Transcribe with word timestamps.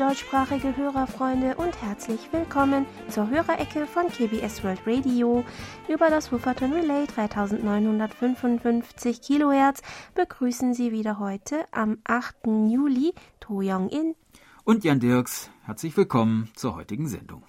deutschsprachige 0.00 0.76
Hörerfreunde 0.78 1.56
und 1.56 1.82
herzlich 1.82 2.32
willkommen 2.32 2.86
zur 3.10 3.28
Hörerecke 3.28 3.86
von 3.86 4.08
KBS 4.08 4.64
World 4.64 4.80
Radio. 4.86 5.44
Über 5.88 6.08
das 6.08 6.32
Wufferton 6.32 6.72
Relay 6.72 7.06
3955 7.06 9.20
Kilohertz 9.20 9.82
begrüßen 10.14 10.72
Sie 10.72 10.90
wieder 10.90 11.18
heute 11.18 11.66
am 11.70 11.98
8. 12.04 12.46
Juli 12.70 13.12
To 13.40 13.60
Young-in 13.62 14.14
und 14.64 14.84
Jan 14.84 15.00
Dirks. 15.00 15.50
Herzlich 15.64 15.94
willkommen 15.98 16.48
zur 16.56 16.76
heutigen 16.76 17.06
Sendung. 17.06 17.42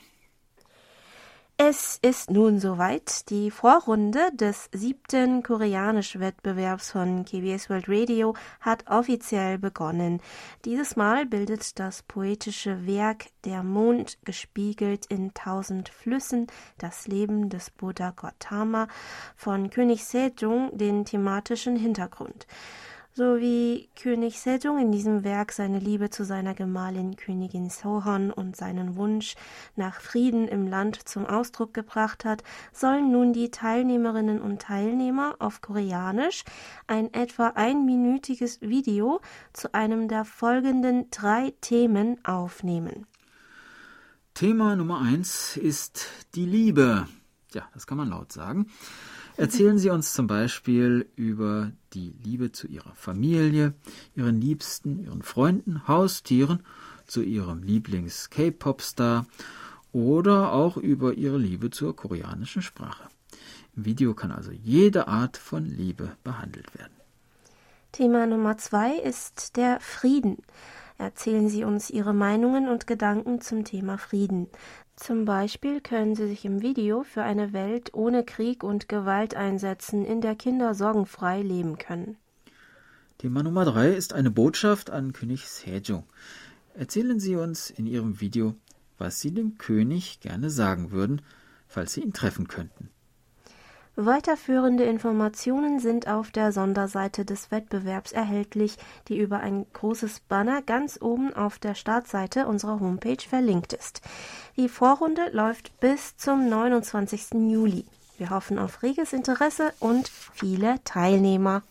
Es 1.63 1.99
ist 2.01 2.31
nun 2.31 2.59
soweit. 2.59 3.29
Die 3.29 3.51
Vorrunde 3.51 4.31
des 4.33 4.67
siebten 4.73 5.43
Koreanisch-Wettbewerbs 5.43 6.89
von 6.89 7.23
KBS 7.23 7.69
World 7.69 7.85
Radio 7.87 8.33
hat 8.61 8.89
offiziell 8.89 9.59
begonnen. 9.59 10.21
Dieses 10.65 10.95
Mal 10.95 11.27
bildet 11.27 11.77
das 11.77 12.01
poetische 12.01 12.87
Werk 12.87 13.27
Der 13.45 13.61
Mond 13.61 14.17
gespiegelt 14.25 15.05
in 15.05 15.35
tausend 15.35 15.89
Flüssen 15.89 16.47
das 16.79 17.05
Leben 17.05 17.49
des 17.49 17.69
Buddha 17.69 18.09
Gautama 18.09 18.87
von 19.35 19.69
König 19.69 20.03
Sejong 20.03 20.75
den 20.75 21.05
thematischen 21.05 21.75
Hintergrund 21.75 22.47
so 23.13 23.39
wie 23.39 23.89
König 24.01 24.39
Sejong 24.39 24.79
in 24.79 24.91
diesem 24.91 25.23
Werk 25.23 25.51
seine 25.51 25.79
Liebe 25.79 26.09
zu 26.09 26.23
seiner 26.23 26.53
Gemahlin 26.53 27.17
Königin 27.17 27.69
Sohon 27.69 28.31
und 28.31 28.55
seinen 28.55 28.95
Wunsch 28.95 29.35
nach 29.75 29.99
Frieden 29.99 30.47
im 30.47 30.67
Land 30.67 31.07
zum 31.07 31.25
Ausdruck 31.25 31.73
gebracht 31.73 32.23
hat, 32.23 32.43
sollen 32.71 33.11
nun 33.11 33.33
die 33.33 33.51
Teilnehmerinnen 33.51 34.41
und 34.41 34.61
Teilnehmer 34.61 35.35
auf 35.39 35.61
Koreanisch 35.61 36.43
ein 36.87 37.13
etwa 37.13 37.49
einminütiges 37.49 38.61
Video 38.61 39.19
zu 39.53 39.73
einem 39.73 40.07
der 40.07 40.23
folgenden 40.23 41.09
drei 41.11 41.53
Themen 41.61 42.23
aufnehmen. 42.23 43.05
Thema 44.33 44.75
Nummer 44.75 45.01
eins 45.01 45.57
ist 45.57 46.07
die 46.35 46.45
Liebe. 46.45 47.07
Ja, 47.53 47.67
das 47.73 47.85
kann 47.85 47.97
man 47.97 48.09
laut 48.09 48.31
sagen. 48.31 48.67
Erzählen 49.41 49.79
Sie 49.79 49.89
uns 49.89 50.13
zum 50.13 50.27
Beispiel 50.27 51.09
über 51.15 51.71
die 51.93 52.13
Liebe 52.23 52.51
zu 52.51 52.67
Ihrer 52.67 52.93
Familie, 52.93 53.73
Ihren 54.15 54.39
Liebsten, 54.39 55.03
Ihren 55.03 55.23
Freunden, 55.23 55.87
Haustieren, 55.87 56.63
zu 57.07 57.23
Ihrem 57.23 57.63
Lieblings-K-Pop-Star 57.63 59.25
oder 59.93 60.53
auch 60.53 60.77
über 60.77 61.13
Ihre 61.13 61.39
Liebe 61.39 61.71
zur 61.71 61.95
koreanischen 61.95 62.61
Sprache. 62.61 63.09
Im 63.75 63.85
Video 63.85 64.13
kann 64.13 64.31
also 64.31 64.51
jede 64.51 65.07
Art 65.07 65.37
von 65.37 65.65
Liebe 65.65 66.15
behandelt 66.23 66.77
werden. 66.77 66.93
Thema 67.93 68.27
Nummer 68.27 68.59
zwei 68.59 68.95
ist 68.95 69.57
der 69.57 69.79
Frieden. 69.79 70.37
Erzählen 70.99 71.49
Sie 71.49 71.63
uns 71.63 71.89
Ihre 71.89 72.13
Meinungen 72.13 72.67
und 72.69 72.85
Gedanken 72.85 73.41
zum 73.41 73.65
Thema 73.65 73.97
Frieden. 73.97 74.49
Zum 75.01 75.25
Beispiel 75.25 75.81
können 75.81 76.13
Sie 76.13 76.27
sich 76.27 76.45
im 76.45 76.61
Video 76.61 77.01
für 77.01 77.23
eine 77.23 77.53
Welt 77.53 77.91
ohne 77.95 78.23
Krieg 78.23 78.63
und 78.63 78.87
Gewalt 78.87 79.33
einsetzen, 79.33 80.05
in 80.05 80.21
der 80.21 80.35
Kinder 80.35 80.75
sorgenfrei 80.75 81.41
leben 81.41 81.79
können. 81.79 82.17
Thema 83.17 83.41
Nummer 83.41 83.65
drei 83.65 83.89
ist 83.89 84.13
eine 84.13 84.29
Botschaft 84.29 84.91
an 84.91 85.11
König 85.11 85.47
Sejong. 85.47 86.03
Erzählen 86.75 87.19
Sie 87.19 87.35
uns 87.35 87.71
in 87.71 87.87
Ihrem 87.87 88.21
Video, 88.21 88.53
was 88.99 89.19
Sie 89.19 89.33
dem 89.33 89.57
König 89.57 90.19
gerne 90.19 90.51
sagen 90.51 90.91
würden, 90.91 91.23
falls 91.67 91.93
Sie 91.93 92.01
ihn 92.01 92.13
treffen 92.13 92.47
könnten. 92.47 92.91
Weiterführende 93.97 94.85
Informationen 94.85 95.79
sind 95.79 96.07
auf 96.07 96.31
der 96.31 96.53
Sonderseite 96.53 97.25
des 97.25 97.51
Wettbewerbs 97.51 98.13
erhältlich, 98.13 98.77
die 99.09 99.17
über 99.17 99.41
ein 99.41 99.65
großes 99.73 100.21
Banner 100.21 100.61
ganz 100.61 100.97
oben 101.01 101.33
auf 101.33 101.59
der 101.59 101.75
Startseite 101.75 102.47
unserer 102.47 102.79
Homepage 102.79 103.21
verlinkt 103.27 103.73
ist. 103.73 104.01
Die 104.55 104.69
Vorrunde 104.69 105.29
läuft 105.33 105.77
bis 105.81 106.15
zum 106.15 106.47
29. 106.47 107.33
Juli. 107.49 107.85
Wir 108.17 108.29
hoffen 108.29 108.59
auf 108.59 108.81
reges 108.81 109.11
Interesse 109.11 109.73
und 109.79 110.07
viele 110.07 110.81
Teilnehmer. 110.85 111.61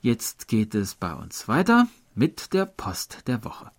Jetzt 0.00 0.46
geht 0.46 0.74
es 0.74 0.94
bei 0.94 1.14
uns 1.14 1.48
weiter 1.48 1.88
mit 2.14 2.52
der 2.52 2.66
Post 2.66 3.26
der 3.26 3.44
Woche. 3.44 3.70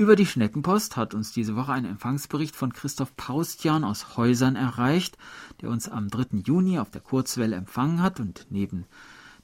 Über 0.00 0.16
die 0.16 0.24
Schneckenpost 0.24 0.96
hat 0.96 1.12
uns 1.12 1.30
diese 1.30 1.56
Woche 1.56 1.74
ein 1.74 1.84
Empfangsbericht 1.84 2.56
von 2.56 2.72
Christoph 2.72 3.14
Paustian 3.16 3.84
aus 3.84 4.16
Häusern 4.16 4.56
erreicht, 4.56 5.18
der 5.60 5.68
uns 5.68 5.90
am 5.90 6.08
3. 6.08 6.38
Juni 6.38 6.78
auf 6.78 6.90
der 6.90 7.02
Kurzwelle 7.02 7.54
empfangen 7.54 8.00
hat 8.00 8.18
und 8.18 8.46
neben 8.48 8.86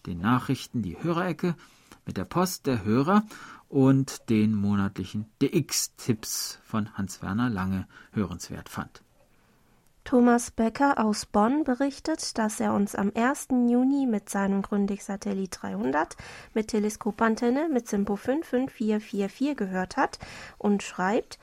den 0.06 0.16
Nachrichten 0.16 0.80
die 0.80 0.96
Hörerecke 0.98 1.56
mit 2.06 2.16
der 2.16 2.24
Post 2.24 2.66
der 2.66 2.84
Hörer 2.84 3.26
und 3.68 4.30
den 4.30 4.54
monatlichen 4.54 5.26
DX-Tipps 5.42 6.58
von 6.64 6.88
Hans-Werner 6.94 7.50
Lange 7.50 7.86
hörenswert 8.12 8.70
fand. 8.70 9.02
Thomas 10.06 10.52
Becker 10.52 11.04
aus 11.04 11.26
Bonn 11.26 11.64
berichtet, 11.64 12.38
dass 12.38 12.60
er 12.60 12.74
uns 12.74 12.94
am 12.94 13.10
1. 13.16 13.48
Juni 13.66 14.06
mit 14.06 14.30
seinem 14.30 14.62
Grundig-Satellit 14.62 15.58
300 15.60 16.16
mit 16.54 16.68
Teleskopantenne 16.68 17.68
mit 17.68 17.88
Simpo 17.88 18.14
55444 18.14 19.56
gehört 19.56 19.96
hat 19.96 20.20
und 20.58 20.84
schreibt, 20.84 21.40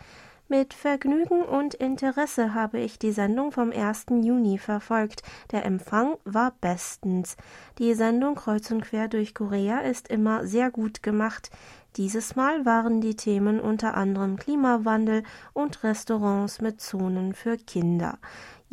mit 0.47 0.73
Vergnügen 0.73 1.41
und 1.41 1.73
Interesse 1.73 2.53
habe 2.53 2.79
ich 2.79 2.99
die 2.99 3.11
Sendung 3.11 3.51
vom 3.51 3.71
1. 3.71 4.05
Juni 4.21 4.57
verfolgt. 4.57 5.23
Der 5.51 5.65
Empfang 5.65 6.15
war 6.23 6.53
bestens. 6.61 7.35
Die 7.79 7.93
Sendung 7.95 8.35
Kreuz 8.35 8.71
und 8.71 8.83
Quer 8.83 9.09
durch 9.09 9.33
Korea 9.33 9.79
ist 9.79 10.07
immer 10.07 10.45
sehr 10.45 10.71
gut 10.71 11.01
gemacht. 11.01 11.49
Dieses 11.95 12.35
Mal 12.35 12.65
waren 12.65 13.01
die 13.01 13.15
Themen 13.15 13.59
unter 13.59 13.95
anderem 13.95 14.37
Klimawandel 14.37 15.23
und 15.53 15.83
Restaurants 15.83 16.59
mit 16.59 16.81
Zonen 16.81 17.33
für 17.33 17.55
Kinder. 17.55 18.17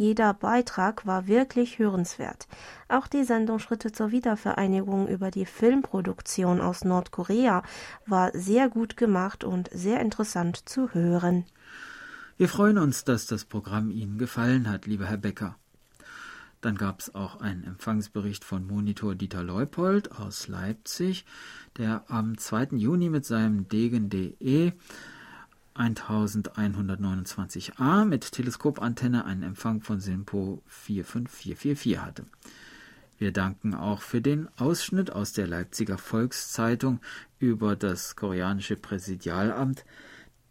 Jeder 0.01 0.33
Beitrag 0.33 1.05
war 1.05 1.27
wirklich 1.27 1.79
hörenswert. 1.79 2.49
Auch 2.89 3.07
die 3.07 3.23
Sendung 3.23 3.59
Schritte 3.59 3.93
zur 3.93 4.13
Wiedervereinigung 4.13 5.07
über 5.07 5.31
die 5.31 5.45
Filmproduktion 5.45 6.63
aus 6.63 6.87
Nordkorea 6.87 7.63
war 8.07 8.31
sehr 8.33 8.71
gut 8.71 8.97
gemacht 8.97 9.45
und 9.45 9.69
sehr 9.75 10.01
interessant 10.01 10.67
zu 10.67 10.95
hören. 10.95 11.45
Wir 12.39 12.49
freuen 12.49 12.79
uns, 12.79 13.05
dass 13.05 13.27
das 13.27 13.45
Programm 13.45 13.91
Ihnen 13.91 14.17
gefallen 14.17 14.71
hat, 14.71 14.87
lieber 14.87 15.05
Herr 15.05 15.19
Becker. 15.19 15.57
Dann 16.63 16.77
gab 16.77 17.01
es 17.01 17.15
auch 17.15 17.43
einen 17.43 17.65
Empfangsbericht 17.65 18.43
von 18.43 18.67
Monitor 18.67 19.15
Dieter 19.15 19.45
Leupold 19.45 20.13
aus 20.13 20.49
Leipzig, 20.49 21.27
der 21.77 22.05
am 22.09 22.39
2. 22.39 22.69
Juni 22.77 23.11
mit 23.11 23.27
seinem 23.27 23.69
Degen.de 23.69 24.73
1129a 25.81 28.05
mit 28.05 28.33
Teleskopantenne 28.33 29.25
einen 29.25 29.43
Empfang 29.43 29.81
von 29.81 29.99
SINPO 29.99 30.63
45444 30.67 31.99
hatte. 31.99 32.27
Wir 33.17 33.33
danken 33.33 33.75
auch 33.75 34.03
für 34.03 34.21
den 34.21 34.49
Ausschnitt 34.59 35.11
aus 35.11 35.33
der 35.33 35.47
Leipziger 35.47 35.97
Volkszeitung 35.99 37.01
über 37.39 37.77
das 37.77 38.17
koreanische 38.17 38.77
Präsidialamt, 38.77 39.85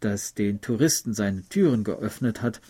das 0.00 0.34
den 0.34 0.60
Touristen 0.60 1.14
seine 1.14 1.42
Türen 1.48 1.84
geöffnet 1.84 2.42
hat, 2.42 2.60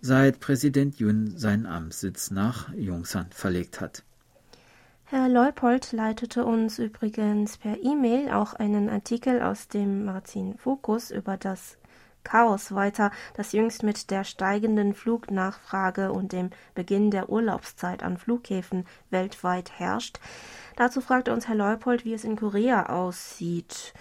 seit 0.00 0.40
Präsident 0.40 0.98
Yun 0.98 1.36
seinen 1.36 1.66
Amtssitz 1.66 2.30
nach 2.30 2.72
Yongsan 2.74 3.26
verlegt 3.30 3.80
hat. 3.80 4.02
Herr 5.04 5.28
Leupold 5.28 5.92
leitete 5.92 6.44
uns 6.44 6.78
übrigens 6.78 7.58
per 7.58 7.82
E-Mail 7.82 8.30
auch 8.30 8.54
einen 8.54 8.88
Artikel 8.88 9.42
aus 9.42 9.66
dem 9.66 10.04
Magazin 10.04 10.56
Focus 10.58 11.10
über 11.10 11.36
das 11.36 11.79
Chaos 12.24 12.74
weiter, 12.74 13.10
das 13.34 13.52
jüngst 13.52 13.82
mit 13.82 14.10
der 14.10 14.24
steigenden 14.24 14.94
Flugnachfrage 14.94 16.12
und 16.12 16.32
dem 16.32 16.50
Beginn 16.74 17.10
der 17.10 17.28
Urlaubszeit 17.28 18.02
an 18.02 18.18
Flughäfen 18.18 18.86
weltweit 19.10 19.78
herrscht. 19.78 20.18
Dazu 20.76 21.00
fragte 21.00 21.32
uns 21.32 21.48
Herr 21.48 21.56
Leupold, 21.56 22.04
wie 22.04 22.14
es 22.14 22.24
in 22.24 22.36
Korea 22.36 22.86
aussieht. 22.86 23.92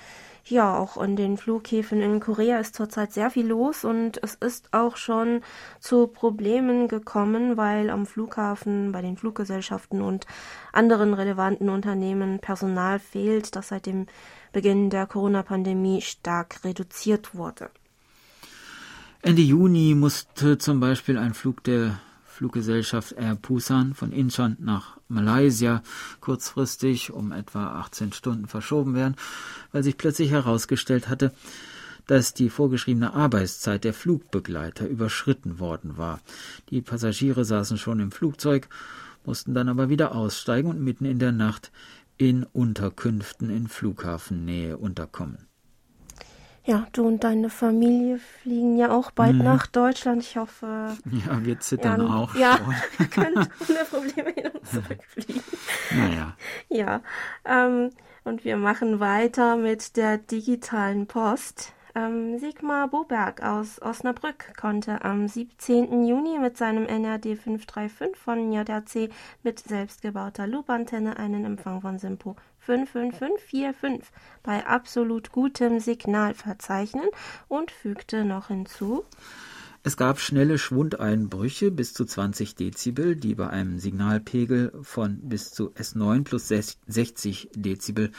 Ja, 0.45 0.79
auch 0.79 0.97
an 0.97 1.15
den 1.15 1.37
Flughäfen 1.37 2.01
in 2.01 2.19
Korea 2.19 2.57
ist 2.59 2.73
zurzeit 2.73 3.13
sehr 3.13 3.29
viel 3.29 3.45
los 3.45 3.85
und 3.85 4.19
es 4.23 4.33
ist 4.33 4.73
auch 4.73 4.95
schon 4.97 5.41
zu 5.79 6.07
Problemen 6.07 6.87
gekommen, 6.87 7.55
weil 7.55 7.91
am 7.91 8.07
Flughafen, 8.07 8.91
bei 8.91 9.03
den 9.03 9.15
Fluggesellschaften 9.15 10.01
und 10.01 10.25
anderen 10.73 11.13
relevanten 11.13 11.69
Unternehmen 11.69 12.39
Personal 12.39 12.97
fehlt, 12.97 13.55
das 13.55 13.67
seit 13.67 13.85
dem 13.85 14.07
Beginn 14.51 14.89
der 14.89 15.05
Corona-Pandemie 15.05 16.01
stark 16.01 16.63
reduziert 16.63 17.35
wurde. 17.35 17.69
Ende 19.21 19.41
Juni 19.41 19.95
musste 19.95 20.57
zum 20.57 20.79
Beispiel 20.79 21.17
ein 21.17 21.33
Flug 21.33 21.61
der 21.65 21.99
Fluggesellschaft 22.23 23.11
Air 23.11 23.35
Busan 23.35 23.93
von 23.93 24.13
Incheon 24.13 24.55
nach 24.61 24.97
Malaysia 25.09 25.83
kurzfristig 26.21 27.11
um 27.11 27.33
etwa 27.33 27.81
18 27.81 28.13
Stunden 28.13 28.47
verschoben 28.47 28.95
werden, 28.95 29.17
weil 29.73 29.83
sich 29.83 29.97
plötzlich 29.97 30.31
herausgestellt 30.31 31.09
hatte, 31.09 31.33
dass 32.07 32.33
die 32.33 32.49
vorgeschriebene 32.49 33.13
Arbeitszeit 33.13 33.83
der 33.83 33.93
Flugbegleiter 33.93 34.87
überschritten 34.87 35.59
worden 35.59 35.97
war. 35.97 36.21
Die 36.69 36.81
Passagiere 36.81 37.43
saßen 37.43 37.77
schon 37.77 37.99
im 37.99 38.11
Flugzeug, 38.13 38.69
mussten 39.25 39.53
dann 39.53 39.67
aber 39.67 39.89
wieder 39.89 40.15
aussteigen 40.15 40.69
und 40.69 40.81
mitten 40.81 41.03
in 41.03 41.19
der 41.19 41.33
Nacht 41.33 41.73
in 42.17 42.45
Unterkünften 42.45 43.49
in 43.49 43.67
Flughafennähe 43.67 44.77
unterkommen. 44.77 45.48
Ja, 46.69 46.85
du 46.93 47.07
und 47.07 47.23
deine 47.23 47.49
Familie 47.49 48.19
fliegen 48.19 48.77
ja 48.77 48.91
auch 48.91 49.09
bald 49.09 49.37
mhm. 49.37 49.43
nach 49.43 49.65
Deutschland. 49.65 50.21
Ich 50.21 50.37
hoffe. 50.37 50.95
Ja, 51.25 51.43
wir 51.43 51.59
zittern 51.59 52.01
ja, 52.01 52.15
auch. 52.15 52.35
Ja, 52.35 52.59
wir 52.97 53.07
können 53.09 53.47
ohne 53.67 53.85
Probleme 53.89 54.29
hin 54.29 54.51
und 54.53 54.67
zurückfliegen. 54.67 55.41
Naja. 55.89 56.35
Ja. 56.69 57.01
Ähm, 57.43 57.89
und 58.23 58.45
wir 58.45 58.57
machen 58.57 58.99
weiter 58.99 59.55
mit 59.55 59.97
der 59.97 60.19
digitalen 60.19 61.07
Post. 61.07 61.73
Ähm, 61.95 62.37
Sigmar 62.37 62.87
Boberg 62.87 63.41
aus 63.41 63.81
Osnabrück 63.81 64.55
konnte 64.55 65.03
am 65.03 65.27
17. 65.27 66.05
Juni 66.05 66.37
mit 66.37 66.55
seinem 66.55 66.85
NRD 66.85 67.35
535 67.35 68.15
von 68.15 68.51
JRC 68.51 69.09
mit 69.41 69.59
selbstgebauter 69.59 70.45
Loopantenne 70.45 71.17
einen 71.17 71.45
Empfang 71.45 71.81
von 71.81 71.97
Simpo 71.97 72.35
55545 72.59 74.07
bei 74.43 74.65
absolut 74.67 75.31
gutem 75.31 75.79
Signal 75.79 76.35
verzeichnen 76.35 77.09
und 77.47 77.71
fügte 77.71 78.23
noch 78.23 78.49
hinzu, 78.49 79.05
es 79.89 79.97
gab 79.97 80.19
schnelle 80.19 80.59
Schwundeinbrüche 80.59 81.71
bis 81.71 81.95
zu 81.95 82.05
20 82.05 82.53
Dezibel, 82.53 83.15
die 83.15 83.33
bei 83.33 83.49
einem 83.49 83.79
Signalpegel 83.79 84.71
von 84.83 85.17
bis 85.27 85.51
zu 85.51 85.71
S9 85.71 86.25
plus 86.25 86.47
60 86.47 87.49
Dezibel 87.55 88.11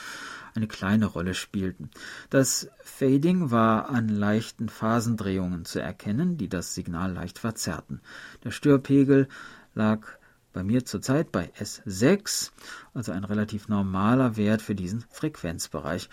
eine 0.53 0.67
kleine 0.67 1.05
Rolle 1.05 1.33
spielten. 1.33 1.89
Das 2.29 2.67
Fading 2.83 3.51
war 3.51 3.87
an 3.87 4.09
leichten 4.09 4.67
Phasendrehungen 4.67 5.63
zu 5.63 5.79
erkennen, 5.79 6.37
die 6.37 6.49
das 6.49 6.75
Signal 6.75 7.13
leicht 7.13 7.39
verzerrten. 7.39 8.01
Der 8.43 8.51
Störpegel 8.51 9.29
lag 9.73 10.05
bei 10.51 10.63
mir 10.63 10.83
zurzeit 10.83 11.31
bei 11.31 11.53
S6, 11.57 12.51
also 12.93 13.13
ein 13.13 13.23
relativ 13.23 13.69
normaler 13.69 14.35
Wert 14.35 14.61
für 14.61 14.75
diesen 14.75 15.05
Frequenzbereich, 15.09 16.09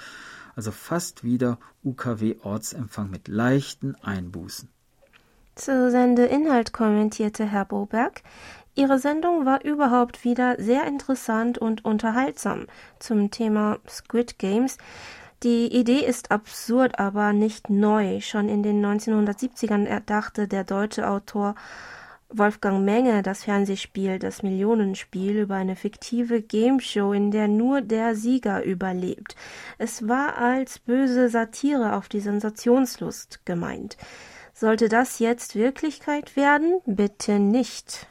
also 0.55 0.71
fast 0.71 1.25
wieder 1.25 1.59
UKW-Ortsempfang 1.83 3.11
mit 3.11 3.27
leichten 3.27 3.97
Einbußen. 3.97 4.69
Zu 5.59 5.91
Sendeinhalt 5.91 6.73
kommentierte 6.73 7.45
Herr 7.45 7.65
Boberg, 7.65 8.23
Ihre 8.77 9.01
Sendung 9.01 9.45
war 9.45 9.65
überhaupt 9.65 10.23
wieder 10.23 10.55
sehr 10.57 10.87
interessant 10.87 11.59
und 11.59 11.85
unterhaltsam 11.85 12.69
zum 13.01 13.33
Thema 13.33 13.79
Squid 13.89 14.39
Games. 14.39 14.79
Die 15.43 15.67
Idee 15.67 16.07
ist 16.07 16.31
absurd, 16.31 17.01
aber 17.01 17.33
nicht 17.33 17.71
neu. 17.71 18.21
Schon 18.21 18.49
in 18.49 18.63
den 18.63 18.87
1970ern 18.87 19.85
erdachte 19.85 20.47
der 20.47 20.63
deutsche 20.63 21.11
Autor 21.11 21.57
Wolfgang 22.29 22.85
Menge 22.85 23.23
das 23.25 23.43
Fernsehspiel 23.43 24.21
Das 24.21 24.45
Millionenspiel 24.45 25.41
über 25.41 25.57
eine 25.57 25.75
fiktive 25.75 26.41
Gameshow, 26.41 27.13
in 27.13 27.33
der 27.33 27.49
nur 27.49 27.81
der 27.81 28.15
Sieger 28.15 28.63
überlebt. 28.63 29.35
Es 29.77 30.07
war 30.07 30.39
als 30.39 30.79
böse 30.79 31.29
Satire 31.29 31.97
auf 31.97 32.09
die 32.09 32.21
Sensationslust 32.21 33.45
gemeint. 33.45 33.97
Sollte 34.61 34.89
das 34.89 35.21
jetzt 35.21 35.55
Wirklichkeit 35.55 36.35
werden? 36.35 36.81
Bitte 36.85 37.39
nicht. 37.39 38.09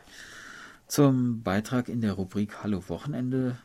Zum 0.88 1.44
Beitrag 1.44 1.90
in 1.90 2.00
der 2.00 2.14
Rubrik 2.14 2.64
Hallo 2.64 2.88
Wochenende 2.88 3.58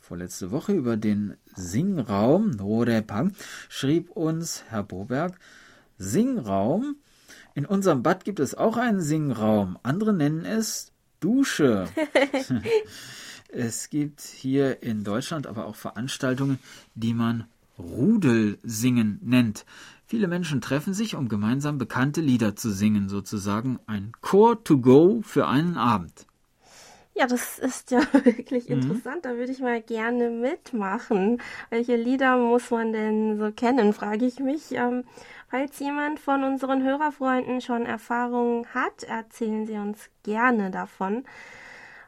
vorletzte 0.00 0.50
Woche 0.50 0.72
über 0.72 0.96
den 0.96 1.36
Singraum 1.54 2.50
Norepang 2.50 3.36
schrieb 3.68 4.10
uns 4.10 4.64
Herr 4.68 4.82
Boberg, 4.82 5.38
Singraum? 5.96 6.96
In 7.54 7.66
unserem 7.66 8.02
Bad 8.02 8.24
gibt 8.24 8.40
es 8.40 8.56
auch 8.56 8.78
einen 8.78 9.00
Singraum. 9.00 9.78
Andere 9.84 10.12
nennen 10.12 10.44
es 10.44 10.90
Dusche. 11.20 11.86
es 13.48 13.90
gibt 13.90 14.22
hier 14.22 14.82
in 14.82 15.04
Deutschland 15.04 15.46
aber 15.46 15.66
auch 15.66 15.76
Veranstaltungen, 15.76 16.58
die 16.96 17.14
man 17.14 17.44
Rudelsingen 17.78 19.20
nennt. 19.22 19.64
Viele 20.06 20.28
Menschen 20.28 20.60
treffen 20.60 20.92
sich, 20.92 21.16
um 21.16 21.28
gemeinsam 21.28 21.78
bekannte 21.78 22.20
Lieder 22.20 22.56
zu 22.56 22.70
singen, 22.70 23.08
sozusagen 23.08 23.78
ein 23.86 24.12
Chor 24.20 24.62
to 24.62 24.78
go 24.78 25.22
für 25.22 25.48
einen 25.48 25.76
Abend. 25.76 26.26
Ja, 27.14 27.26
das 27.28 27.60
ist 27.60 27.90
ja 27.90 28.00
wirklich 28.24 28.68
mhm. 28.68 28.74
interessant. 28.74 29.24
Da 29.24 29.36
würde 29.36 29.52
ich 29.52 29.60
mal 29.60 29.80
gerne 29.80 30.30
mitmachen. 30.30 31.40
Welche 31.70 31.96
Lieder 31.96 32.36
muss 32.36 32.70
man 32.70 32.92
denn 32.92 33.38
so 33.38 33.52
kennen, 33.52 33.92
frage 33.92 34.26
ich 34.26 34.40
mich. 34.40 34.72
Ähm, 34.72 35.04
falls 35.48 35.78
jemand 35.78 36.18
von 36.18 36.42
unseren 36.42 36.82
Hörerfreunden 36.82 37.60
schon 37.60 37.86
Erfahrungen 37.86 38.66
hat, 38.74 39.04
erzählen 39.04 39.66
Sie 39.66 39.74
uns 39.74 40.10
gerne 40.24 40.70
davon. 40.70 41.24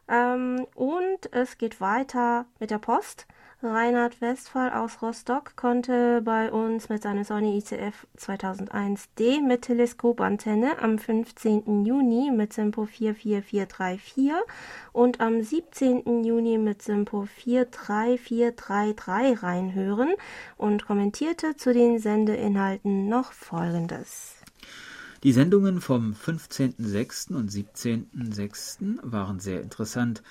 Ähm, 0.09 0.67
und 0.75 1.33
es 1.33 1.57
geht 1.57 1.81
weiter 1.81 2.47
mit 2.59 2.71
der 2.71 2.79
Post. 2.79 3.27
Reinhard 3.63 4.21
Westphal 4.21 4.71
aus 4.71 5.01
Rostock 5.01 5.57
konnte 5.57 6.21
bei 6.23 6.53
uns 6.53 6.91
mit 6.91 7.03
seiner 7.03 7.25
Sony 7.25 7.57
ICF 7.57 8.07
2001D 8.19 9.41
mit 9.41 9.63
Teleskopantenne 9.63 10.79
am 10.79 10.99
15. 10.99 11.87
Juni 11.87 12.31
mit 12.31 12.53
Simpo 12.53 12.85
44434 12.85 14.33
und 14.93 15.23
am 15.23 15.43
17. 15.43 16.23
Juni 16.23 16.59
mit 16.59 16.83
Simpo 16.83 17.27
43433 17.35 19.43
reinhören 19.43 20.13
und 20.59 20.85
kommentierte 20.85 21.57
zu 21.57 21.73
den 21.73 21.99
Sendeinhalten 21.99 23.09
noch 23.09 23.33
Folgendes. 23.33 24.35
Die 25.23 25.33
Sendungen 25.33 25.81
vom 25.81 26.13
15.06. 26.13 27.35
und 27.35 27.51
17.06. 27.51 28.99
waren 29.03 29.41
sehr 29.41 29.63
interessant 29.63 30.23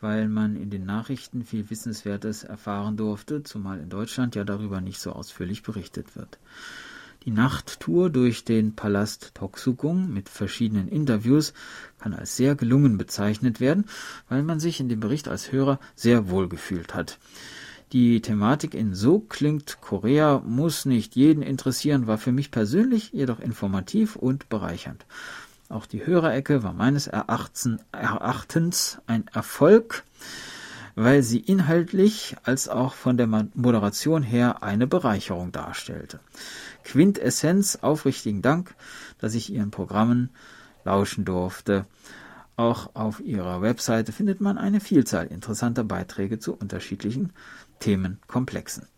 weil 0.00 0.28
man 0.28 0.56
in 0.56 0.70
den 0.70 0.84
Nachrichten 0.84 1.44
viel 1.44 1.68
Wissenswertes 1.70 2.44
erfahren 2.44 2.96
durfte, 2.96 3.42
zumal 3.42 3.80
in 3.80 3.88
Deutschland 3.88 4.34
ja 4.34 4.44
darüber 4.44 4.80
nicht 4.80 5.00
so 5.00 5.12
ausführlich 5.12 5.62
berichtet 5.62 6.16
wird. 6.16 6.38
Die 7.24 7.30
Nachttour 7.30 8.08
durch 8.08 8.44
den 8.44 8.74
Palast 8.74 9.34
Toksugong 9.34 10.10
mit 10.10 10.30
verschiedenen 10.30 10.88
Interviews 10.88 11.52
kann 11.98 12.14
als 12.14 12.36
sehr 12.36 12.54
gelungen 12.54 12.96
bezeichnet 12.96 13.60
werden, 13.60 13.84
weil 14.30 14.42
man 14.42 14.58
sich 14.58 14.80
in 14.80 14.88
dem 14.88 15.00
Bericht 15.00 15.28
als 15.28 15.52
Hörer 15.52 15.80
sehr 15.94 16.30
wohl 16.30 16.48
gefühlt 16.48 16.94
hat. 16.94 17.18
Die 17.92 18.22
Thematik 18.22 18.72
in 18.74 18.94
So 18.94 19.18
klingt 19.18 19.80
Korea 19.80 20.40
muss 20.46 20.86
nicht 20.86 21.16
jeden 21.16 21.42
interessieren, 21.42 22.06
war 22.06 22.18
für 22.18 22.30
mich 22.30 22.52
persönlich 22.52 23.12
jedoch 23.12 23.40
informativ 23.40 24.14
und 24.14 24.48
bereichernd. 24.48 25.04
Auch 25.70 25.86
die 25.86 26.04
Hörerecke 26.04 26.64
war 26.64 26.72
meines 26.72 27.06
Erachtens 27.06 28.98
ein 29.06 29.28
Erfolg, 29.32 30.02
weil 30.96 31.22
sie 31.22 31.38
inhaltlich 31.38 32.36
als 32.42 32.68
auch 32.68 32.92
von 32.92 33.16
der 33.16 33.28
Moderation 33.28 34.24
her 34.24 34.64
eine 34.64 34.88
Bereicherung 34.88 35.52
darstellte. 35.52 36.18
Quintessenz 36.82 37.76
aufrichtigen 37.82 38.42
Dank, 38.42 38.74
dass 39.18 39.34
ich 39.34 39.52
Ihren 39.52 39.70
Programmen 39.70 40.30
lauschen 40.84 41.24
durfte. 41.24 41.86
Auch 42.56 42.96
auf 42.96 43.20
Ihrer 43.20 43.62
Webseite 43.62 44.10
findet 44.10 44.40
man 44.40 44.58
eine 44.58 44.80
Vielzahl 44.80 45.28
interessanter 45.28 45.84
Beiträge 45.84 46.40
zu 46.40 46.52
unterschiedlichen 46.52 47.32
Themenkomplexen. 47.78 48.88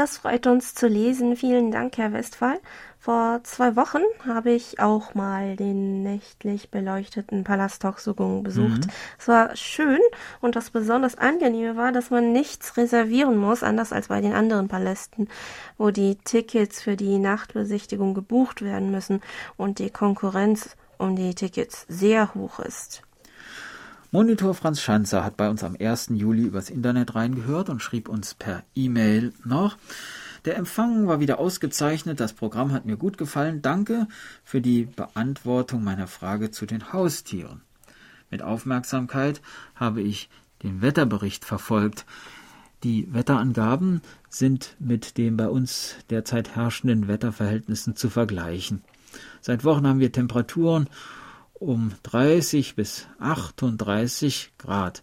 Das 0.00 0.16
freut 0.16 0.46
uns 0.46 0.74
zu 0.74 0.86
lesen. 0.88 1.36
Vielen 1.36 1.70
Dank, 1.70 1.98
Herr 1.98 2.14
Westphal. 2.14 2.58
Vor 2.98 3.40
zwei 3.42 3.76
Wochen 3.76 4.00
habe 4.26 4.50
ich 4.50 4.80
auch 4.80 5.14
mal 5.14 5.56
den 5.56 6.02
nächtlich 6.02 6.70
beleuchteten 6.70 7.44
Palast 7.44 7.82
Toxogung 7.82 8.42
besucht. 8.42 8.86
Mhm. 8.86 8.90
Es 9.18 9.28
war 9.28 9.54
schön 9.56 10.00
und 10.40 10.56
das 10.56 10.70
besonders 10.70 11.18
angenehme 11.18 11.76
war, 11.76 11.92
dass 11.92 12.08
man 12.08 12.32
nichts 12.32 12.78
reservieren 12.78 13.36
muss, 13.36 13.62
anders 13.62 13.92
als 13.92 14.08
bei 14.08 14.22
den 14.22 14.32
anderen 14.32 14.68
Palästen, 14.68 15.28
wo 15.76 15.90
die 15.90 16.16
Tickets 16.16 16.80
für 16.80 16.96
die 16.96 17.18
Nachtbesichtigung 17.18 18.14
gebucht 18.14 18.62
werden 18.62 18.90
müssen 18.90 19.20
und 19.58 19.80
die 19.80 19.90
Konkurrenz 19.90 20.76
um 20.96 21.14
die 21.14 21.34
Tickets 21.34 21.84
sehr 21.90 22.34
hoch 22.34 22.58
ist. 22.58 23.02
Monitor 24.12 24.54
Franz 24.54 24.80
Schanzer 24.80 25.22
hat 25.22 25.36
bei 25.36 25.48
uns 25.48 25.62
am 25.62 25.76
1. 25.78 26.08
Juli 26.14 26.42
übers 26.42 26.68
Internet 26.68 27.14
reingehört 27.14 27.68
und 27.68 27.80
schrieb 27.80 28.08
uns 28.08 28.34
per 28.34 28.64
E-Mail 28.74 29.32
noch, 29.44 29.76
der 30.44 30.56
Empfang 30.56 31.06
war 31.06 31.20
wieder 31.20 31.38
ausgezeichnet, 31.38 32.18
das 32.18 32.32
Programm 32.32 32.72
hat 32.72 32.86
mir 32.86 32.96
gut 32.96 33.18
gefallen. 33.18 33.62
Danke 33.62 34.08
für 34.42 34.60
die 34.60 34.86
Beantwortung 34.86 35.84
meiner 35.84 36.08
Frage 36.08 36.50
zu 36.50 36.66
den 36.66 36.92
Haustieren. 36.92 37.60
Mit 38.30 38.42
Aufmerksamkeit 38.42 39.40
habe 39.76 40.02
ich 40.02 40.28
den 40.64 40.82
Wetterbericht 40.82 41.44
verfolgt. 41.44 42.04
Die 42.82 43.06
Wetterangaben 43.14 44.02
sind 44.28 44.74
mit 44.80 45.18
den 45.18 45.36
bei 45.36 45.48
uns 45.48 45.94
derzeit 46.10 46.56
herrschenden 46.56 47.06
Wetterverhältnissen 47.06 47.94
zu 47.94 48.10
vergleichen. 48.10 48.82
Seit 49.40 49.64
Wochen 49.64 49.86
haben 49.86 50.00
wir 50.00 50.10
Temperaturen 50.10 50.88
um 51.60 51.92
30 52.04 52.74
bis 52.74 53.06
38 53.20 54.52
Grad. 54.58 55.02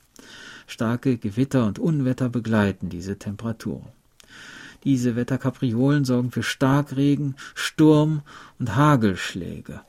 Starke 0.66 1.18
Gewitter 1.18 1.66
und 1.66 1.80
Unwetter 1.80 2.28
begleiten 2.28 2.90
diese 2.90 3.18
Temperaturen. 3.18 3.88
Diese 4.84 5.16
Wetterkapriolen 5.16 6.04
sorgen 6.04 6.32
für 6.32 6.44
Starkregen, 6.44 7.36
Sturm 7.56 8.24
und 8.60 8.76
Hagelschläge. 8.76 9.82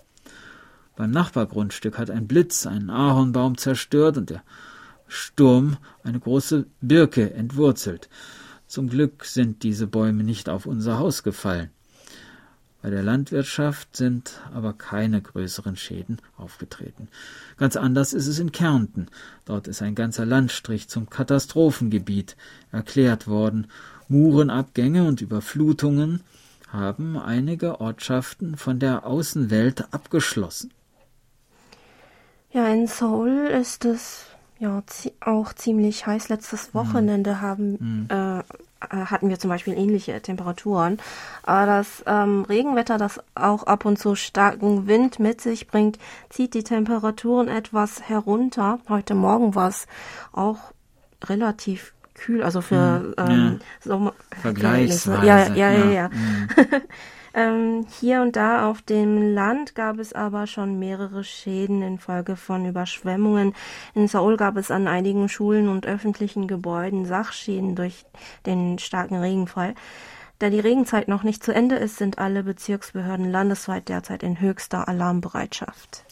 Beim 0.94 1.10
Nachbargrundstück 1.10 1.98
hat 1.98 2.10
ein 2.10 2.26
Blitz 2.28 2.66
einen 2.66 2.90
Ahornbaum 2.90 3.56
zerstört 3.56 4.18
und 4.18 4.30
der 4.30 4.42
Sturm 5.08 5.78
eine 6.04 6.20
große 6.20 6.66
Birke 6.80 7.32
entwurzelt. 7.32 8.08
Zum 8.66 8.90
Glück 8.90 9.25
sind 9.25 9.62
diese 9.62 9.87
Bäume 9.87 10.22
nicht 10.22 10.48
auf 10.48 10.66
unser 10.66 10.98
Haus 10.98 11.22
gefallen. 11.22 11.70
Bei 12.88 12.95
der 12.95 13.02
Landwirtschaft 13.02 13.97
sind 13.97 14.40
aber 14.54 14.73
keine 14.73 15.21
größeren 15.21 15.76
Schäden 15.76 16.23
aufgetreten. 16.38 17.09
Ganz 17.59 17.76
anders 17.76 18.14
ist 18.14 18.26
es 18.26 18.38
in 18.38 18.50
Kärnten. 18.50 19.09
Dort 19.45 19.68
ist 19.68 19.83
ein 19.83 19.95
ganzer 19.95 20.25
Landstrich 20.25 20.88
zum 20.88 21.11
Katastrophengebiet 21.11 22.35
erklärt 22.73 23.26
worden. 23.26 23.66
Murenabgänge 24.09 25.04
und 25.07 25.21
Überflutungen 25.21 26.23
haben 26.73 27.18
einige 27.18 27.78
Ortschaften 27.78 28.57
von 28.57 28.78
der 28.78 29.04
Außenwelt 29.04 29.92
abgeschlossen. 29.92 30.73
Ja, 32.52 32.68
in 32.68 32.87
Seoul 32.87 33.49
ist 33.49 33.85
es 33.85 34.25
ja 34.59 34.83
auch 35.21 35.52
ziemlich 35.52 36.07
heiß. 36.07 36.30
Letztes 36.30 36.68
mhm. 36.73 36.78
Wochenende 36.78 37.42
haben 37.42 37.73
mhm. 37.73 38.07
äh, 38.09 38.38
äh, 38.38 38.42
hatten 38.80 39.28
wir 39.28 39.38
zum 39.38 39.50
Beispiel 39.50 39.75
ähnliche 39.75 40.20
Temperaturen. 40.20 40.99
Aber 41.42 41.66
das 41.66 42.02
ähm, 42.06 42.44
Regenwetter, 42.49 42.99
das 42.99 43.20
auch 43.35 43.64
ab 43.64 43.85
und 43.85 43.99
zu 43.99 44.14
starken 44.14 44.87
Wind 44.87 45.18
mit 45.18 45.40
sich 45.40 45.66
bringt, 45.66 45.99
zieht 46.30 46.54
die 46.54 46.64
Temperaturen 46.64 47.49
etwas 47.49 48.08
herunter. 48.08 48.78
Heute 48.88 49.14
Morgen 49.14 49.54
war 49.54 49.68
es 49.68 49.87
auch 50.32 50.58
relativ 51.25 51.92
kühl, 52.14 52.42
also 52.42 52.61
für 52.61 53.00
hm, 53.00 53.14
ähm, 53.18 53.61
ja. 53.61 53.88
Sommer 53.88 54.14
Vergleichsweise. 54.40 55.26
Ja, 55.26 55.49
ja, 55.49 55.70
ja, 55.70 55.85
ja. 55.85 55.90
ja. 55.90 56.11
Hm. 57.38 57.54
ähm, 57.54 57.87
hier 58.00 58.23
und 58.23 58.37
da 58.37 58.68
auf 58.68 58.83
dem 58.83 59.35
Land 59.35 59.75
gab 59.75 59.99
es 59.99 60.12
aber 60.12 60.47
schon 60.47 60.78
mehrere 60.78 61.25
Schäden 61.25 61.83
infolge 61.83 62.37
von 62.37 62.66
Überschwemmungen. 62.66 63.54
In 63.95 64.09
Seoul 64.09 64.37
gab 64.37 64.57
es 64.57 64.71
an 64.71 64.88
einigen 64.88 65.28
Schulen 65.28 65.68
und 65.68 65.87
öffentlichen 65.87 66.49
Gebäuden 66.49 67.07
Sachschäden 67.07 67.76
durch 67.76 68.04
den 68.47 68.78
starken 68.78 69.16
Regenfall. 69.16 69.75
Da 70.40 70.50
die 70.50 70.61
Regenzeit 70.61 71.09
noch 71.09 71.25
nicht 71.25 71.42
zu 71.42 71.52
Ende 71.52 71.76
ist, 71.76 71.97
sind 71.97 72.18
alle 72.18 72.45
Bezirksbehörden 72.45 73.30
landesweit 73.30 73.88
derzeit 73.88 74.23
in 74.23 74.40
höchster 74.40 74.88
Alarmbereitschaft. 74.88 76.04